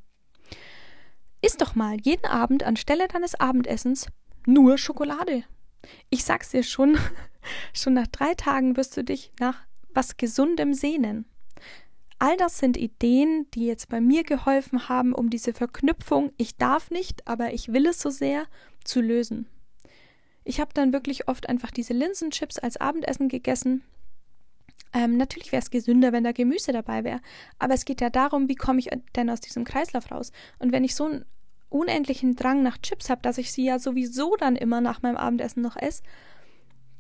Iss 1.41 1.58
doch 1.58 1.76
mal 1.76 1.97
jeden 2.02 2.26
Abend 2.26 2.63
anstelle 2.63 3.08
deines 3.08 3.39
Abendessens 3.39 4.08
nur 4.45 4.78
Schokolade. 4.78 5.43
Ich 6.10 6.24
sag's 6.24 6.52
dir 6.52 6.63
schon, 6.63 6.97
schon 7.74 7.93
nach 7.93 8.08
drei 8.08 8.34
Tagen 8.36 8.78
wirst 8.78 8.95
du 8.97 9.04
dich 9.04 9.32
nach 9.39 9.58
was 9.93 10.17
Gesundem 10.17 10.74
sehnen. 10.74 11.26
All 12.19 12.38
das 12.38 12.60
sind 12.60 12.78
Ideen, 12.78 13.47
die 13.56 13.65
jetzt 13.65 13.89
bei 13.89 14.00
mir 14.00 14.24
geholfen 14.24 14.88
haben, 14.89 15.13
um 15.13 15.32
diese 15.32 15.54
Verknüpfung, 15.54 16.32
ich 16.38 16.56
darf 16.56 16.91
nicht, 16.91 17.28
aber 17.28 17.54
ich 17.54 17.74
will 17.74 17.88
es 17.88 18.00
so 18.00 18.12
sehr, 18.12 18.45
zu 18.84 19.02
lösen. 19.02 19.47
Ich 20.43 20.60
habe 20.60 20.71
dann 20.74 20.93
wirklich 20.93 21.28
oft 21.28 21.50
einfach 21.50 21.71
diese 21.71 21.93
Linsenchips 21.93 22.60
als 22.60 22.78
Abendessen 22.78 23.28
gegessen. 23.28 23.84
Ähm, 24.93 25.17
natürlich 25.17 25.51
wäre 25.51 25.61
es 25.61 25.69
gesünder, 25.69 26.11
wenn 26.11 26.23
da 26.23 26.31
Gemüse 26.31 26.73
dabei 26.73 27.03
wäre, 27.03 27.21
aber 27.59 27.73
es 27.73 27.85
geht 27.85 28.01
ja 28.01 28.09
darum, 28.09 28.49
wie 28.49 28.55
komme 28.55 28.79
ich 28.79 28.89
denn 29.15 29.29
aus 29.29 29.39
diesem 29.39 29.63
Kreislauf 29.63 30.11
raus? 30.11 30.31
Und 30.59 30.73
wenn 30.73 30.83
ich 30.83 30.95
so 30.95 31.05
ein 31.05 31.25
unendlichen 31.69 32.35
Drang 32.35 32.61
nach 32.61 32.77
Chips 32.77 33.09
habe, 33.09 33.21
dass 33.21 33.37
ich 33.37 33.51
sie 33.51 33.63
ja 33.63 33.79
sowieso 33.79 34.35
dann 34.35 34.57
immer 34.57 34.81
nach 34.81 35.01
meinem 35.01 35.15
Abendessen 35.15 35.61
noch 35.61 35.77
esse, 35.77 36.03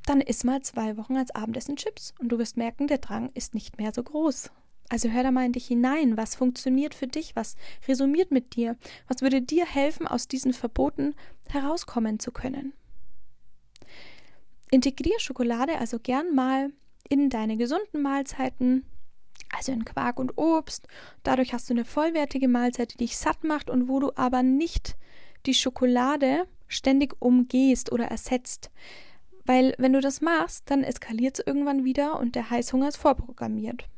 dann 0.05 0.21
iss 0.21 0.43
mal 0.43 0.61
zwei 0.61 0.97
Wochen 0.97 1.17
als 1.17 1.35
Abendessen 1.35 1.75
Chips 1.75 2.13
und 2.19 2.29
du 2.29 2.39
wirst 2.39 2.57
merken, 2.57 2.87
der 2.87 2.97
Drang 2.97 3.29
ist 3.33 3.53
nicht 3.53 3.77
mehr 3.77 3.91
so 3.93 4.01
groß. 4.01 4.49
Also 4.89 5.09
hör 5.09 5.23
da 5.23 5.31
mal 5.31 5.45
in 5.45 5.53
dich 5.53 5.67
hinein, 5.67 6.17
was 6.17 6.35
funktioniert 6.35 6.93
für 6.93 7.07
dich, 7.07 7.35
was 7.35 7.55
resumiert 7.87 8.31
mit 8.31 8.55
dir, 8.55 8.77
was 9.07 9.21
würde 9.21 9.41
dir 9.41 9.65
helfen, 9.65 10.07
aus 10.07 10.27
diesen 10.27 10.53
Verboten 10.53 11.15
herauskommen 11.49 12.19
zu 12.19 12.31
können. 12.31 12.73
Integrier 14.69 15.19
Schokolade 15.19 15.77
also 15.77 15.99
gern 15.99 16.33
mal 16.33 16.71
in 17.11 17.29
deine 17.29 17.57
gesunden 17.57 18.01
Mahlzeiten, 18.01 18.85
also 19.49 19.73
in 19.73 19.83
Quark 19.83 20.17
und 20.17 20.37
Obst. 20.37 20.87
Dadurch 21.23 21.53
hast 21.53 21.69
du 21.69 21.73
eine 21.73 21.83
vollwertige 21.83 22.47
Mahlzeit, 22.47 22.93
die 22.93 22.97
dich 22.97 23.17
satt 23.17 23.43
macht 23.43 23.69
und 23.69 23.89
wo 23.89 23.99
du 23.99 24.11
aber 24.15 24.43
nicht 24.43 24.95
die 25.45 25.53
Schokolade 25.53 26.47
ständig 26.69 27.15
umgehst 27.19 27.91
oder 27.91 28.05
ersetzt. 28.05 28.71
Weil 29.43 29.75
wenn 29.77 29.91
du 29.91 29.99
das 29.99 30.21
machst, 30.21 30.71
dann 30.71 30.85
eskaliert 30.85 31.37
es 31.37 31.45
irgendwann 31.45 31.83
wieder 31.83 32.17
und 32.17 32.35
der 32.35 32.49
Heißhunger 32.49 32.87
ist 32.87 32.97
vorprogrammiert. 32.97 33.89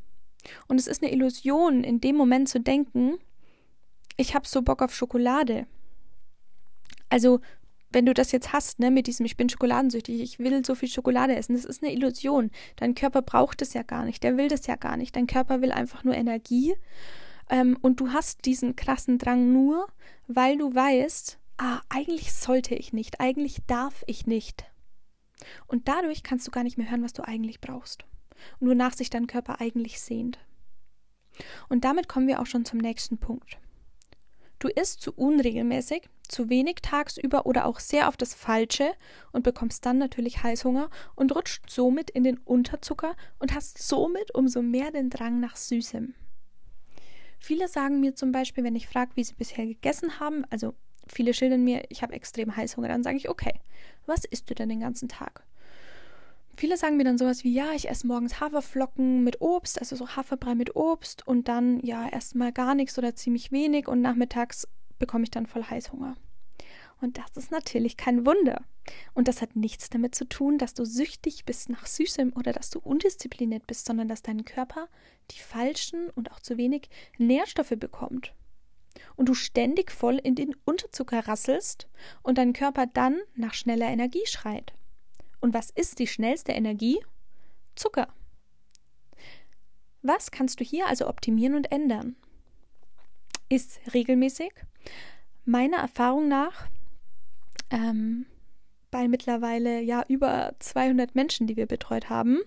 Und 0.68 0.80
es 0.80 0.88
ist 0.88 1.04
eine 1.04 1.12
Illusion, 1.12 1.84
in 1.84 2.02
dem 2.02 2.16
Moment 2.16 2.50
zu 2.50 2.60
denken, 2.60 3.20
ich 4.18 4.34
habe 4.34 4.48
so 4.48 4.64
Bock 4.64 4.82
auf 4.82 4.96
Schokolade. 4.96 5.68
Also 7.10 7.42
wenn 7.94 8.06
du 8.06 8.14
das 8.14 8.32
jetzt 8.32 8.54
hast, 8.54 8.80
ne, 8.80 8.92
mit 8.92 9.08
diesem, 9.08 9.26
ich 9.26 9.38
bin 9.38 9.50
schokoladensüchtig, 9.50 10.22
ich 10.22 10.40
will 10.40 10.66
so 10.66 10.76
viel 10.76 10.90
Schokolade 10.90 11.36
essen, 11.36 11.56
das 11.56 11.66
ist 11.66 11.84
eine 11.84 11.94
Illusion. 11.94 12.52
Dein 12.76 12.96
Körper 12.96 13.22
braucht 13.22 13.62
es 13.62 13.74
ja 13.74 13.84
gar 13.84 14.06
nicht, 14.06 14.24
der 14.24 14.38
will 14.38 14.48
das 14.48 14.68
ja 14.68 14.76
gar 14.76 14.98
nicht. 14.98 15.16
Dein 15.16 15.28
Körper 15.28 15.62
will 15.62 15.72
einfach 15.72 16.04
nur 16.04 16.16
Energie. 16.16 16.76
Ähm, 17.50 17.78
und 17.82 18.00
du 18.00 18.12
hast 18.12 18.46
diesen 18.46 18.76
krassen 18.76 19.18
Drang 19.18 19.52
nur, 19.52 19.88
weil 20.28 20.58
du 20.58 20.74
weißt, 20.74 21.40
ah, 21.58 21.82
eigentlich 21.90 22.34
sollte 22.34 22.76
ich 22.76 22.94
nicht, 22.94 23.20
eigentlich 23.20 23.58
darf 23.68 24.04
ich 24.08 24.26
nicht. 24.26 24.66
Und 25.68 25.88
dadurch 25.88 26.24
kannst 26.24 26.48
du 26.48 26.52
gar 26.52 26.64
nicht 26.64 26.78
mehr 26.78 26.90
hören, 26.90 27.04
was 27.04 27.14
du 27.14 27.28
eigentlich 27.28 27.62
brauchst. 27.62 28.06
Und 28.60 28.70
wonach 28.70 28.94
sich 28.94 29.10
dein 29.10 29.28
Körper 29.28 29.62
eigentlich 29.62 30.02
sehnt. 30.02 30.40
Und 31.70 31.84
damit 31.84 32.08
kommen 32.08 32.28
wir 32.28 32.42
auch 32.42 32.46
schon 32.46 32.66
zum 32.66 32.80
nächsten 32.80 33.18
Punkt. 33.18 33.58
Du 34.64 34.70
isst 34.70 35.02
zu 35.02 35.12
unregelmäßig, 35.12 36.04
zu 36.26 36.48
wenig 36.48 36.76
tagsüber 36.82 37.46
oder 37.46 37.66
auch 37.66 37.82
sehr 37.82 38.08
auf 38.08 38.16
das 38.16 38.34
Falsche 38.34 38.94
und 39.34 39.44
bekommst 39.44 39.86
dann 39.86 39.98
natürlich 39.98 40.42
Heißhunger 40.42 40.90
und 41.16 41.36
rutscht 41.36 41.70
somit 41.70 42.10
in 42.10 42.24
den 42.24 42.38
Unterzucker 42.38 43.18
und 43.40 43.54
hast 43.54 43.86
somit 43.86 44.34
umso 44.34 44.62
mehr 44.62 44.92
den 44.92 45.10
Drang 45.10 45.42
nach 45.42 45.58
Süßem. 45.58 46.14
Viele 47.40 47.68
sagen 47.68 48.00
mir 48.00 48.16
zum 48.16 48.32
Beispiel, 48.32 48.64
wenn 48.64 48.78
ich 48.78 48.88
frage, 48.88 49.12
wie 49.16 49.26
sie 49.26 49.34
bisher 49.34 49.66
gegessen 49.66 50.22
haben, 50.22 50.46
also 50.50 50.74
viele 51.08 51.34
schildern 51.34 51.66
mir, 51.66 51.84
ich 51.90 52.02
habe 52.02 52.14
extrem 52.14 52.56
Heißhunger, 52.56 52.88
dann 52.88 53.04
sage 53.04 53.18
ich, 53.18 53.28
okay, 53.28 53.60
was 54.06 54.24
isst 54.24 54.50
du 54.50 54.56
denn 54.56 54.70
den 54.70 54.80
ganzen 54.80 55.10
Tag? 55.10 55.44
Viele 56.56 56.78
sagen 56.78 56.98
mir 56.98 57.04
dann 57.04 57.18
sowas 57.18 57.44
wie, 57.44 57.54
ja, 57.54 57.72
ich 57.74 57.90
esse 57.90 58.06
morgens 58.06 58.40
Haferflocken 58.40 59.24
mit 59.24 59.42
Obst, 59.42 59.80
also 59.80 59.96
so 59.96 60.10
Haferbrei 60.10 60.54
mit 60.54 60.76
Obst 60.76 61.26
und 61.28 61.48
dann 61.48 61.80
ja 61.80 62.08
erstmal 62.08 62.52
gar 62.52 62.76
nichts 62.76 62.98
oder 62.98 63.16
ziemlich 63.16 63.52
wenig 63.52 63.88
und 63.88 64.02
nachmittags 64.02 64.68
bekomme 65.00 65.24
ich 65.24 65.32
dann 65.32 65.48
voll 65.48 65.64
Heißhunger. 65.64 66.16
Und 67.02 67.18
das 67.18 67.36
ist 67.36 67.52
natürlich 67.52 67.98
kein 67.98 68.26
Wunder. 68.26 68.64
Und 69.14 69.28
das 69.28 69.42
hat 69.42 69.56
nichts 69.56 69.90
damit 69.90 70.16
zu 70.16 70.26
tun, 70.26 70.58
dass 70.58 70.74
du 70.74 70.86
süchtig 70.86 71.44
bist 71.44 71.70
nach 71.70 71.86
Süßem 71.86 72.32
oder 72.34 72.54
dass 72.54 72.70
du 72.70 72.80
undiszipliniert 72.80 73.68
bist, 73.68 73.86
sondern 73.86 74.08
dass 74.08 74.22
dein 74.22 74.46
Körper 74.46 74.88
die 75.32 75.40
falschen 75.40 76.10
und 76.12 76.32
auch 76.32 76.40
zu 76.40 76.56
wenig 76.58 76.90
Nährstoffe 77.18 77.74
bekommt. 77.78 78.34
Und 79.16 79.28
du 79.28 79.34
ständig 79.34 79.92
voll 79.92 80.18
in 80.18 80.36
den 80.36 80.56
Unterzucker 80.66 81.28
rasselst 81.28 81.90
und 82.22 82.38
dein 82.38 82.54
Körper 82.54 82.86
dann 82.86 83.20
nach 83.36 83.54
schneller 83.54 83.88
Energie 83.88 84.26
schreit. 84.26 84.74
Und 85.44 85.54
was 85.54 85.72
ist 85.72 86.00
die 86.00 86.08
schnellste 86.08 86.54
Energie? 86.54 87.04
Zucker. 87.76 88.08
Was 90.02 90.32
kannst 90.32 90.62
du 90.62 90.64
hier 90.64 90.88
also 90.88 91.06
optimieren 91.10 91.56
und 91.56 91.70
ändern? 91.70 92.16
Ist 93.50 93.82
regelmäßig, 93.94 94.54
meiner 95.44 95.80
Erfahrung 95.80 96.30
nach, 96.30 96.70
ähm, 97.72 98.26
bei 98.90 99.10
mittlerweile 99.10 99.82
ja 99.82 100.06
über 100.08 100.56
200 100.60 101.14
Menschen, 101.14 101.46
die 101.46 101.58
wir 101.58 101.66
betreut 101.66 102.10
haben, 102.10 102.40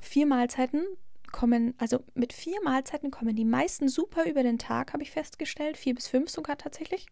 vier 0.00 0.24
Mahlzeiten 0.24 0.86
kommen, 1.32 1.74
also 1.76 2.02
mit 2.14 2.32
vier 2.32 2.62
Mahlzeiten 2.64 3.10
kommen 3.10 3.36
die 3.36 3.44
meisten 3.44 3.90
super 3.90 4.24
über 4.24 4.42
den 4.42 4.58
Tag, 4.58 4.94
habe 4.94 5.02
ich 5.02 5.10
festgestellt, 5.10 5.76
vier 5.76 5.94
bis 5.94 6.08
fünf 6.08 6.30
sogar 6.30 6.56
tatsächlich. 6.56 7.04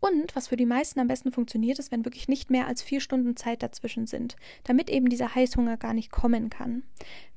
Und 0.00 0.36
was 0.36 0.48
für 0.48 0.56
die 0.56 0.66
meisten 0.66 1.00
am 1.00 1.08
besten 1.08 1.32
funktioniert, 1.32 1.78
ist, 1.78 1.90
wenn 1.90 2.04
wirklich 2.04 2.28
nicht 2.28 2.50
mehr 2.50 2.66
als 2.66 2.82
vier 2.82 3.00
Stunden 3.00 3.36
Zeit 3.36 3.62
dazwischen 3.62 4.06
sind, 4.06 4.36
damit 4.64 4.90
eben 4.90 5.08
dieser 5.08 5.34
Heißhunger 5.34 5.76
gar 5.76 5.94
nicht 5.94 6.10
kommen 6.10 6.50
kann. 6.50 6.82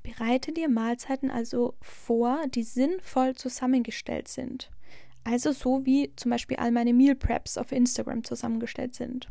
Bereite 0.03 0.51
dir 0.51 0.69
Mahlzeiten 0.69 1.31
also 1.31 1.75
vor, 1.81 2.41
die 2.47 2.63
sinnvoll 2.63 3.35
zusammengestellt 3.35 4.27
sind. 4.27 4.69
Also 5.23 5.51
so 5.51 5.85
wie 5.85 6.13
zum 6.15 6.31
Beispiel 6.31 6.57
all 6.57 6.71
meine 6.71 6.93
Meal 6.93 7.15
Preps 7.15 7.57
auf 7.57 7.71
Instagram 7.71 8.23
zusammengestellt 8.23 8.95
sind. 8.95 9.29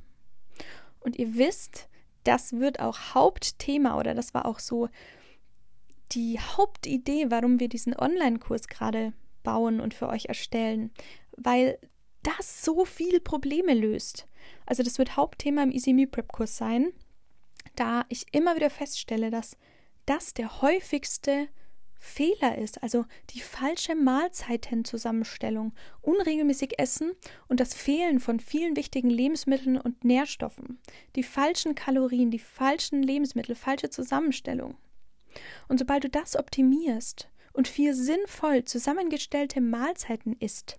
Und 1.00 1.18
ihr 1.18 1.36
wisst, 1.36 1.88
das 2.24 2.52
wird 2.52 2.80
auch 2.80 3.14
Hauptthema 3.14 3.98
oder 3.98 4.14
das 4.14 4.34
war 4.34 4.46
auch 4.46 4.58
so 4.58 4.88
die 6.12 6.38
Hauptidee, 6.38 7.26
warum 7.30 7.60
wir 7.60 7.68
diesen 7.68 7.94
Online-Kurs 7.96 8.68
gerade 8.68 9.12
bauen 9.42 9.80
und 9.80 9.94
für 9.94 10.08
euch 10.08 10.26
erstellen, 10.26 10.90
weil 11.36 11.78
das 12.22 12.64
so 12.64 12.84
viele 12.84 13.20
Probleme 13.20 13.74
löst. 13.74 14.26
Also 14.66 14.82
das 14.82 14.98
wird 14.98 15.16
Hauptthema 15.16 15.62
im 15.62 15.70
Easy 15.70 15.92
Meal 15.92 16.08
Prep 16.08 16.32
Kurs 16.32 16.56
sein, 16.56 16.92
da 17.76 18.04
ich 18.08 18.26
immer 18.32 18.56
wieder 18.56 18.70
feststelle, 18.70 19.30
dass 19.30 19.56
das 20.06 20.34
der 20.34 20.62
häufigste 20.62 21.48
Fehler 22.00 22.56
ist, 22.58 22.82
also 22.82 23.04
die 23.30 23.40
falsche 23.40 23.94
Mahlzeitenzusammenstellung, 23.94 25.74
unregelmäßig 26.00 26.78
Essen 26.78 27.12
und 27.48 27.60
das 27.60 27.74
Fehlen 27.74 28.20
von 28.20 28.40
vielen 28.40 28.76
wichtigen 28.76 29.10
Lebensmitteln 29.10 29.78
und 29.78 30.04
Nährstoffen, 30.04 30.80
die 31.16 31.24
falschen 31.24 31.74
Kalorien, 31.74 32.30
die 32.30 32.38
falschen 32.38 33.02
Lebensmittel, 33.02 33.54
falsche 33.56 33.90
Zusammenstellung. 33.90 34.76
Und 35.68 35.78
sobald 35.78 36.04
du 36.04 36.08
das 36.08 36.36
optimierst 36.36 37.28
und 37.52 37.68
vier 37.68 37.94
sinnvoll 37.94 38.64
zusammengestellte 38.64 39.60
Mahlzeiten 39.60 40.34
isst, 40.38 40.78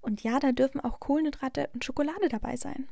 und 0.00 0.22
ja, 0.22 0.38
da 0.38 0.52
dürfen 0.52 0.80
auch 0.80 1.00
Kohlenhydrate 1.00 1.70
und 1.74 1.84
Schokolade 1.84 2.28
dabei 2.28 2.56
sein. 2.56 2.88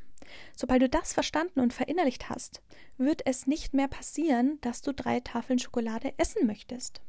Sobald 0.55 0.81
du 0.81 0.89
das 0.89 1.13
verstanden 1.13 1.59
und 1.59 1.73
verinnerlicht 1.73 2.29
hast, 2.29 2.61
wird 2.97 3.25
es 3.25 3.47
nicht 3.47 3.73
mehr 3.73 3.87
passieren, 3.87 4.59
dass 4.61 4.81
du 4.81 4.93
drei 4.93 5.19
Tafeln 5.19 5.59
Schokolade 5.59 6.13
essen 6.17 6.45
möchtest. 6.45 7.01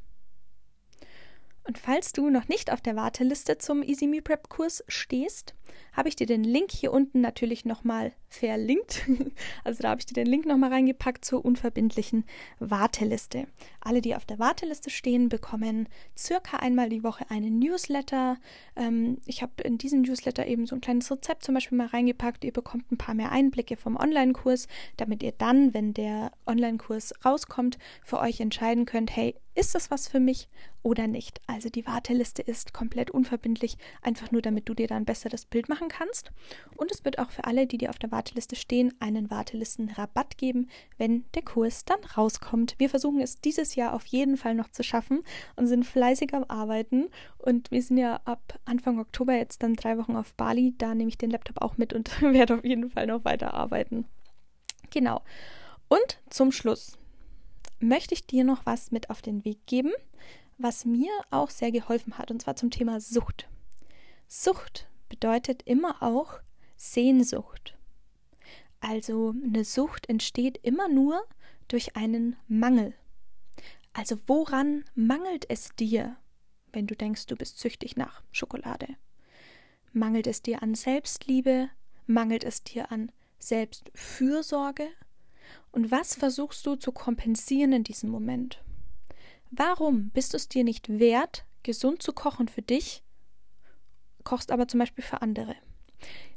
Und 1.63 1.77
falls 1.77 2.11
du 2.11 2.29
noch 2.29 2.47
nicht 2.47 2.71
auf 2.71 2.81
der 2.81 2.95
Warteliste 2.95 3.57
zum 3.57 3.83
Easy 3.83 4.07
Me 4.07 4.21
Prep 4.21 4.49
Kurs 4.49 4.83
stehst, 4.87 5.53
habe 5.93 6.09
ich 6.09 6.15
dir 6.15 6.25
den 6.25 6.43
Link 6.43 6.71
hier 6.71 6.91
unten 6.91 7.21
natürlich 7.21 7.65
nochmal 7.65 8.13
verlinkt. 8.29 9.01
Also 9.63 9.83
da 9.83 9.89
habe 9.89 9.99
ich 9.99 10.05
dir 10.05 10.13
den 10.13 10.27
Link 10.27 10.45
nochmal 10.45 10.71
reingepackt 10.71 11.23
zur 11.23 11.43
unverbindlichen 11.45 12.25
Warteliste. 12.59 13.47
Alle, 13.79 14.01
die 14.01 14.15
auf 14.15 14.25
der 14.25 14.39
Warteliste 14.39 14.89
stehen, 14.89 15.29
bekommen 15.29 15.87
circa 16.17 16.57
einmal 16.57 16.89
die 16.89 17.03
Woche 17.03 17.29
einen 17.29 17.59
Newsletter. 17.59 18.37
Ähm, 18.75 19.17
ich 19.25 19.41
habe 19.41 19.61
in 19.63 19.77
diesen 19.77 20.01
Newsletter 20.01 20.47
eben 20.47 20.65
so 20.65 20.75
ein 20.75 20.81
kleines 20.81 21.11
Rezept 21.11 21.43
zum 21.43 21.55
Beispiel 21.55 21.77
mal 21.77 21.87
reingepackt. 21.87 22.43
Ihr 22.43 22.53
bekommt 22.53 22.91
ein 22.91 22.97
paar 22.97 23.15
mehr 23.15 23.31
Einblicke 23.31 23.77
vom 23.77 23.95
Online-Kurs, 23.95 24.67
damit 24.97 25.21
ihr 25.23 25.33
dann, 25.33 25.73
wenn 25.73 25.93
der 25.93 26.31
Online-Kurs 26.47 27.13
rauskommt, 27.23 27.77
für 28.03 28.19
euch 28.19 28.39
entscheiden 28.39 28.85
könnt, 28.85 29.15
hey, 29.15 29.35
ist 29.61 29.75
das 29.75 29.91
was 29.91 30.07
für 30.07 30.19
mich 30.19 30.49
oder 30.81 31.05
nicht? 31.05 31.39
Also 31.45 31.69
die 31.69 31.85
Warteliste 31.85 32.41
ist 32.41 32.73
komplett 32.73 33.11
unverbindlich, 33.11 33.77
einfach 34.01 34.31
nur 34.31 34.41
damit 34.41 34.67
du 34.67 34.73
dir 34.73 34.87
dann 34.87 35.05
besser 35.05 35.29
das 35.29 35.45
Bild 35.45 35.69
machen 35.69 35.87
kannst. 35.87 36.31
Und 36.77 36.91
es 36.91 37.05
wird 37.05 37.19
auch 37.19 37.29
für 37.29 37.43
alle, 37.43 37.67
die 37.67 37.77
dir 37.77 37.91
auf 37.91 37.99
der 37.99 38.11
Warteliste 38.11 38.55
stehen, 38.55 38.91
einen 38.99 39.29
Wartelistenrabatt 39.29 40.39
geben, 40.39 40.67
wenn 40.97 41.25
der 41.35 41.43
Kurs 41.43 41.85
dann 41.85 41.99
rauskommt. 42.17 42.73
Wir 42.79 42.89
versuchen 42.89 43.21
es 43.21 43.39
dieses 43.39 43.75
Jahr 43.75 43.93
auf 43.93 44.07
jeden 44.07 44.35
Fall 44.35 44.55
noch 44.55 44.71
zu 44.71 44.81
schaffen 44.81 45.21
und 45.55 45.67
sind 45.67 45.85
fleißig 45.85 46.33
am 46.33 46.45
Arbeiten. 46.45 47.09
Und 47.37 47.69
wir 47.69 47.83
sind 47.83 47.97
ja 47.97 48.19
ab 48.25 48.59
Anfang 48.65 48.99
Oktober 48.99 49.33
jetzt 49.35 49.61
dann 49.61 49.75
drei 49.75 49.99
Wochen 49.99 50.15
auf 50.15 50.33
Bali. 50.33 50.73
Da 50.79 50.95
nehme 50.95 51.09
ich 51.09 51.19
den 51.19 51.29
Laptop 51.29 51.61
auch 51.61 51.77
mit 51.77 51.93
und 51.93 52.19
werde 52.21 52.55
auf 52.55 52.65
jeden 52.65 52.89
Fall 52.89 53.05
noch 53.05 53.23
weiter 53.25 53.53
arbeiten. 53.53 54.05
Genau. 54.89 55.21
Und 55.87 56.19
zum 56.31 56.51
Schluss 56.51 56.97
möchte 57.81 58.13
ich 58.13 58.25
dir 58.25 58.43
noch 58.43 58.65
was 58.65 58.91
mit 58.91 59.09
auf 59.09 59.21
den 59.21 59.43
Weg 59.45 59.65
geben, 59.65 59.91
was 60.57 60.85
mir 60.85 61.11
auch 61.31 61.49
sehr 61.49 61.71
geholfen 61.71 62.17
hat, 62.17 62.31
und 62.31 62.41
zwar 62.41 62.55
zum 62.55 62.69
Thema 62.69 62.99
Sucht. 63.01 63.47
Sucht 64.27 64.87
bedeutet 65.09 65.63
immer 65.63 66.01
auch 66.01 66.39
Sehnsucht. 66.77 67.77
Also 68.79 69.35
eine 69.43 69.63
Sucht 69.63 70.09
entsteht 70.09 70.57
immer 70.63 70.89
nur 70.89 71.23
durch 71.67 71.95
einen 71.95 72.35
Mangel. 72.47 72.93
Also 73.93 74.17
woran 74.25 74.85
mangelt 74.95 75.49
es 75.49 75.69
dir, 75.77 76.17
wenn 76.71 76.87
du 76.87 76.95
denkst, 76.95 77.27
du 77.27 77.35
bist 77.35 77.59
süchtig 77.59 77.97
nach 77.97 78.23
Schokolade? 78.31 78.87
Mangelt 79.93 80.27
es 80.27 80.41
dir 80.41 80.63
an 80.63 80.75
Selbstliebe? 80.75 81.69
Mangelt 82.07 82.43
es 82.43 82.63
dir 82.63 82.91
an 82.91 83.11
Selbstfürsorge? 83.39 84.87
Und 85.71 85.91
was 85.91 86.15
versuchst 86.15 86.65
du 86.65 86.75
zu 86.75 86.91
kompensieren 86.91 87.73
in 87.73 87.83
diesem 87.83 88.09
Moment? 88.09 88.63
Warum 89.49 90.09
bist 90.09 90.33
du 90.33 90.37
es 90.37 90.47
dir 90.47 90.63
nicht 90.63 90.87
wert, 90.99 91.45
gesund 91.63 92.01
zu 92.01 92.13
kochen 92.13 92.47
für 92.47 92.61
dich, 92.61 93.03
kochst 94.23 94.51
aber 94.51 94.67
zum 94.67 94.79
Beispiel 94.79 95.03
für 95.03 95.21
andere? 95.21 95.55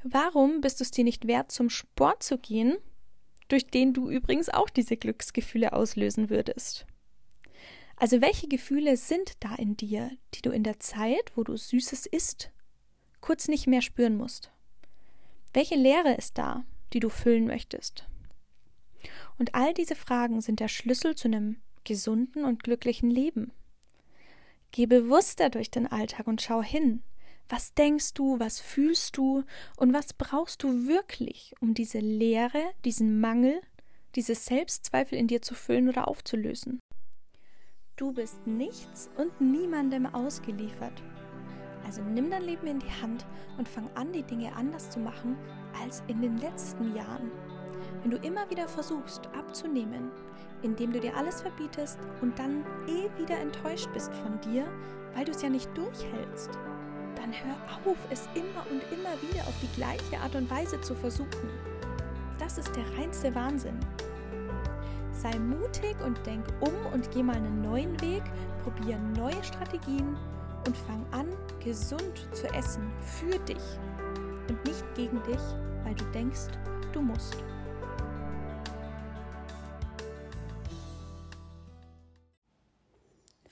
Warum 0.02 0.60
bist 0.60 0.80
du 0.80 0.84
es 0.84 0.90
dir 0.90 1.04
nicht 1.04 1.26
wert, 1.26 1.50
zum 1.50 1.70
Sport 1.70 2.22
zu 2.22 2.38
gehen, 2.38 2.76
durch 3.48 3.66
den 3.66 3.92
du 3.92 4.10
übrigens 4.10 4.48
auch 4.48 4.68
diese 4.68 4.96
Glücksgefühle 4.96 5.72
auslösen 5.72 6.30
würdest? 6.30 6.86
Also 7.96 8.20
welche 8.20 8.48
Gefühle 8.48 8.96
sind 8.96 9.32
da 9.40 9.54
in 9.54 9.76
dir, 9.76 10.10
die 10.34 10.42
du 10.42 10.50
in 10.50 10.64
der 10.64 10.80
Zeit, 10.80 11.32
wo 11.36 11.44
du 11.44 11.56
Süßes 11.56 12.06
isst, 12.06 12.50
kurz 13.20 13.48
nicht 13.48 13.66
mehr 13.66 13.82
spüren 13.82 14.16
musst? 14.16 14.50
Welche 15.52 15.76
Leere 15.76 16.14
ist 16.14 16.36
da, 16.36 16.64
die 16.92 17.00
du 17.00 17.08
füllen 17.08 17.46
möchtest? 17.46 18.08
Und 19.38 19.54
all 19.54 19.74
diese 19.74 19.94
Fragen 19.94 20.40
sind 20.40 20.60
der 20.60 20.68
Schlüssel 20.68 21.14
zu 21.14 21.28
einem 21.28 21.56
gesunden 21.84 22.44
und 22.44 22.62
glücklichen 22.62 23.10
Leben. 23.10 23.52
Geh 24.70 24.86
bewusster 24.86 25.50
durch 25.50 25.70
den 25.70 25.86
Alltag 25.86 26.26
und 26.26 26.42
schau 26.42 26.62
hin. 26.62 27.02
Was 27.48 27.74
denkst 27.74 28.14
du, 28.14 28.40
was 28.40 28.58
fühlst 28.60 29.16
du 29.16 29.44
und 29.76 29.92
was 29.92 30.14
brauchst 30.14 30.62
du 30.62 30.86
wirklich, 30.86 31.54
um 31.60 31.74
diese 31.74 31.98
Leere, 31.98 32.62
diesen 32.84 33.20
Mangel, 33.20 33.60
diese 34.14 34.34
Selbstzweifel 34.34 35.18
in 35.18 35.28
dir 35.28 35.42
zu 35.42 35.54
füllen 35.54 35.88
oder 35.88 36.08
aufzulösen? 36.08 36.80
Du 37.96 38.12
bist 38.12 38.46
nichts 38.46 39.10
und 39.16 39.40
niemandem 39.40 40.06
ausgeliefert. 40.06 41.02
Also 41.84 42.02
nimm 42.02 42.30
dein 42.30 42.42
Leben 42.42 42.66
in 42.66 42.80
die 42.80 43.02
Hand 43.02 43.26
und 43.58 43.68
fang 43.68 43.88
an, 43.94 44.12
die 44.12 44.22
Dinge 44.22 44.52
anders 44.54 44.90
zu 44.90 44.98
machen 44.98 45.36
als 45.80 46.02
in 46.08 46.20
den 46.22 46.38
letzten 46.38 46.96
Jahren. 46.96 47.30
Wenn 48.04 48.10
du 48.10 48.18
immer 48.18 48.48
wieder 48.50 48.68
versuchst 48.68 49.30
abzunehmen, 49.34 50.10
indem 50.60 50.92
du 50.92 51.00
dir 51.00 51.16
alles 51.16 51.40
verbietest 51.40 51.98
und 52.20 52.38
dann 52.38 52.62
eh 52.86 53.08
wieder 53.18 53.38
enttäuscht 53.38 53.88
bist 53.94 54.12
von 54.16 54.38
dir, 54.42 54.66
weil 55.14 55.24
du 55.24 55.30
es 55.30 55.40
ja 55.40 55.48
nicht 55.48 55.74
durchhältst, 55.74 56.50
dann 57.16 57.32
hör 57.32 57.56
auf, 57.90 57.96
es 58.10 58.28
immer 58.34 58.66
und 58.70 58.82
immer 58.92 59.14
wieder 59.22 59.48
auf 59.48 59.54
die 59.62 59.74
gleiche 59.74 60.22
Art 60.22 60.34
und 60.34 60.50
Weise 60.50 60.78
zu 60.82 60.94
versuchen. 60.94 61.48
Das 62.38 62.58
ist 62.58 62.76
der 62.76 62.84
reinste 62.98 63.34
Wahnsinn. 63.34 63.80
Sei 65.10 65.38
mutig 65.38 65.96
und 66.04 66.18
denk 66.26 66.44
um 66.60 66.74
und 66.92 67.10
geh 67.10 67.22
mal 67.22 67.36
einen 67.36 67.62
neuen 67.62 67.98
Weg, 68.02 68.22
probier 68.64 68.98
neue 69.16 69.42
Strategien 69.42 70.14
und 70.66 70.76
fang 70.76 71.06
an, 71.10 71.28
gesund 71.64 72.28
zu 72.32 72.46
essen 72.48 72.92
für 73.00 73.38
dich 73.38 73.78
und 74.50 74.62
nicht 74.66 74.84
gegen 74.94 75.22
dich, 75.22 75.40
weil 75.84 75.94
du 75.94 76.04
denkst, 76.12 76.48
du 76.92 77.00
musst. 77.00 77.42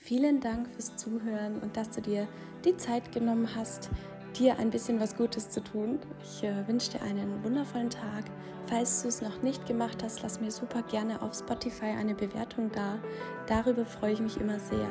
Vielen 0.05 0.41
Dank 0.41 0.67
fürs 0.67 0.97
Zuhören 0.97 1.59
und 1.61 1.77
dass 1.77 1.89
du 1.91 2.01
dir 2.01 2.27
die 2.65 2.75
Zeit 2.75 3.13
genommen 3.13 3.47
hast, 3.55 3.89
dir 4.37 4.59
ein 4.59 4.69
bisschen 4.69 4.99
was 4.99 5.15
Gutes 5.15 5.49
zu 5.49 5.63
tun. 5.63 5.97
Ich 6.21 6.43
äh, 6.43 6.67
wünsche 6.67 6.91
dir 6.91 7.01
einen 7.03 7.41
wundervollen 7.41 7.89
Tag. 7.89 8.25
Falls 8.67 9.01
du 9.01 9.07
es 9.07 9.21
noch 9.21 9.41
nicht 9.41 9.65
gemacht 9.65 10.03
hast, 10.03 10.21
lass 10.21 10.41
mir 10.41 10.51
super 10.51 10.81
gerne 10.81 11.21
auf 11.21 11.33
Spotify 11.33 11.85
eine 11.85 12.15
Bewertung 12.15 12.69
da. 12.73 12.99
Darüber 13.47 13.85
freue 13.85 14.11
ich 14.11 14.19
mich 14.19 14.35
immer 14.35 14.59
sehr. 14.59 14.89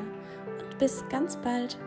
Und 0.63 0.79
bis 0.79 1.03
ganz 1.09 1.37
bald. 1.37 1.77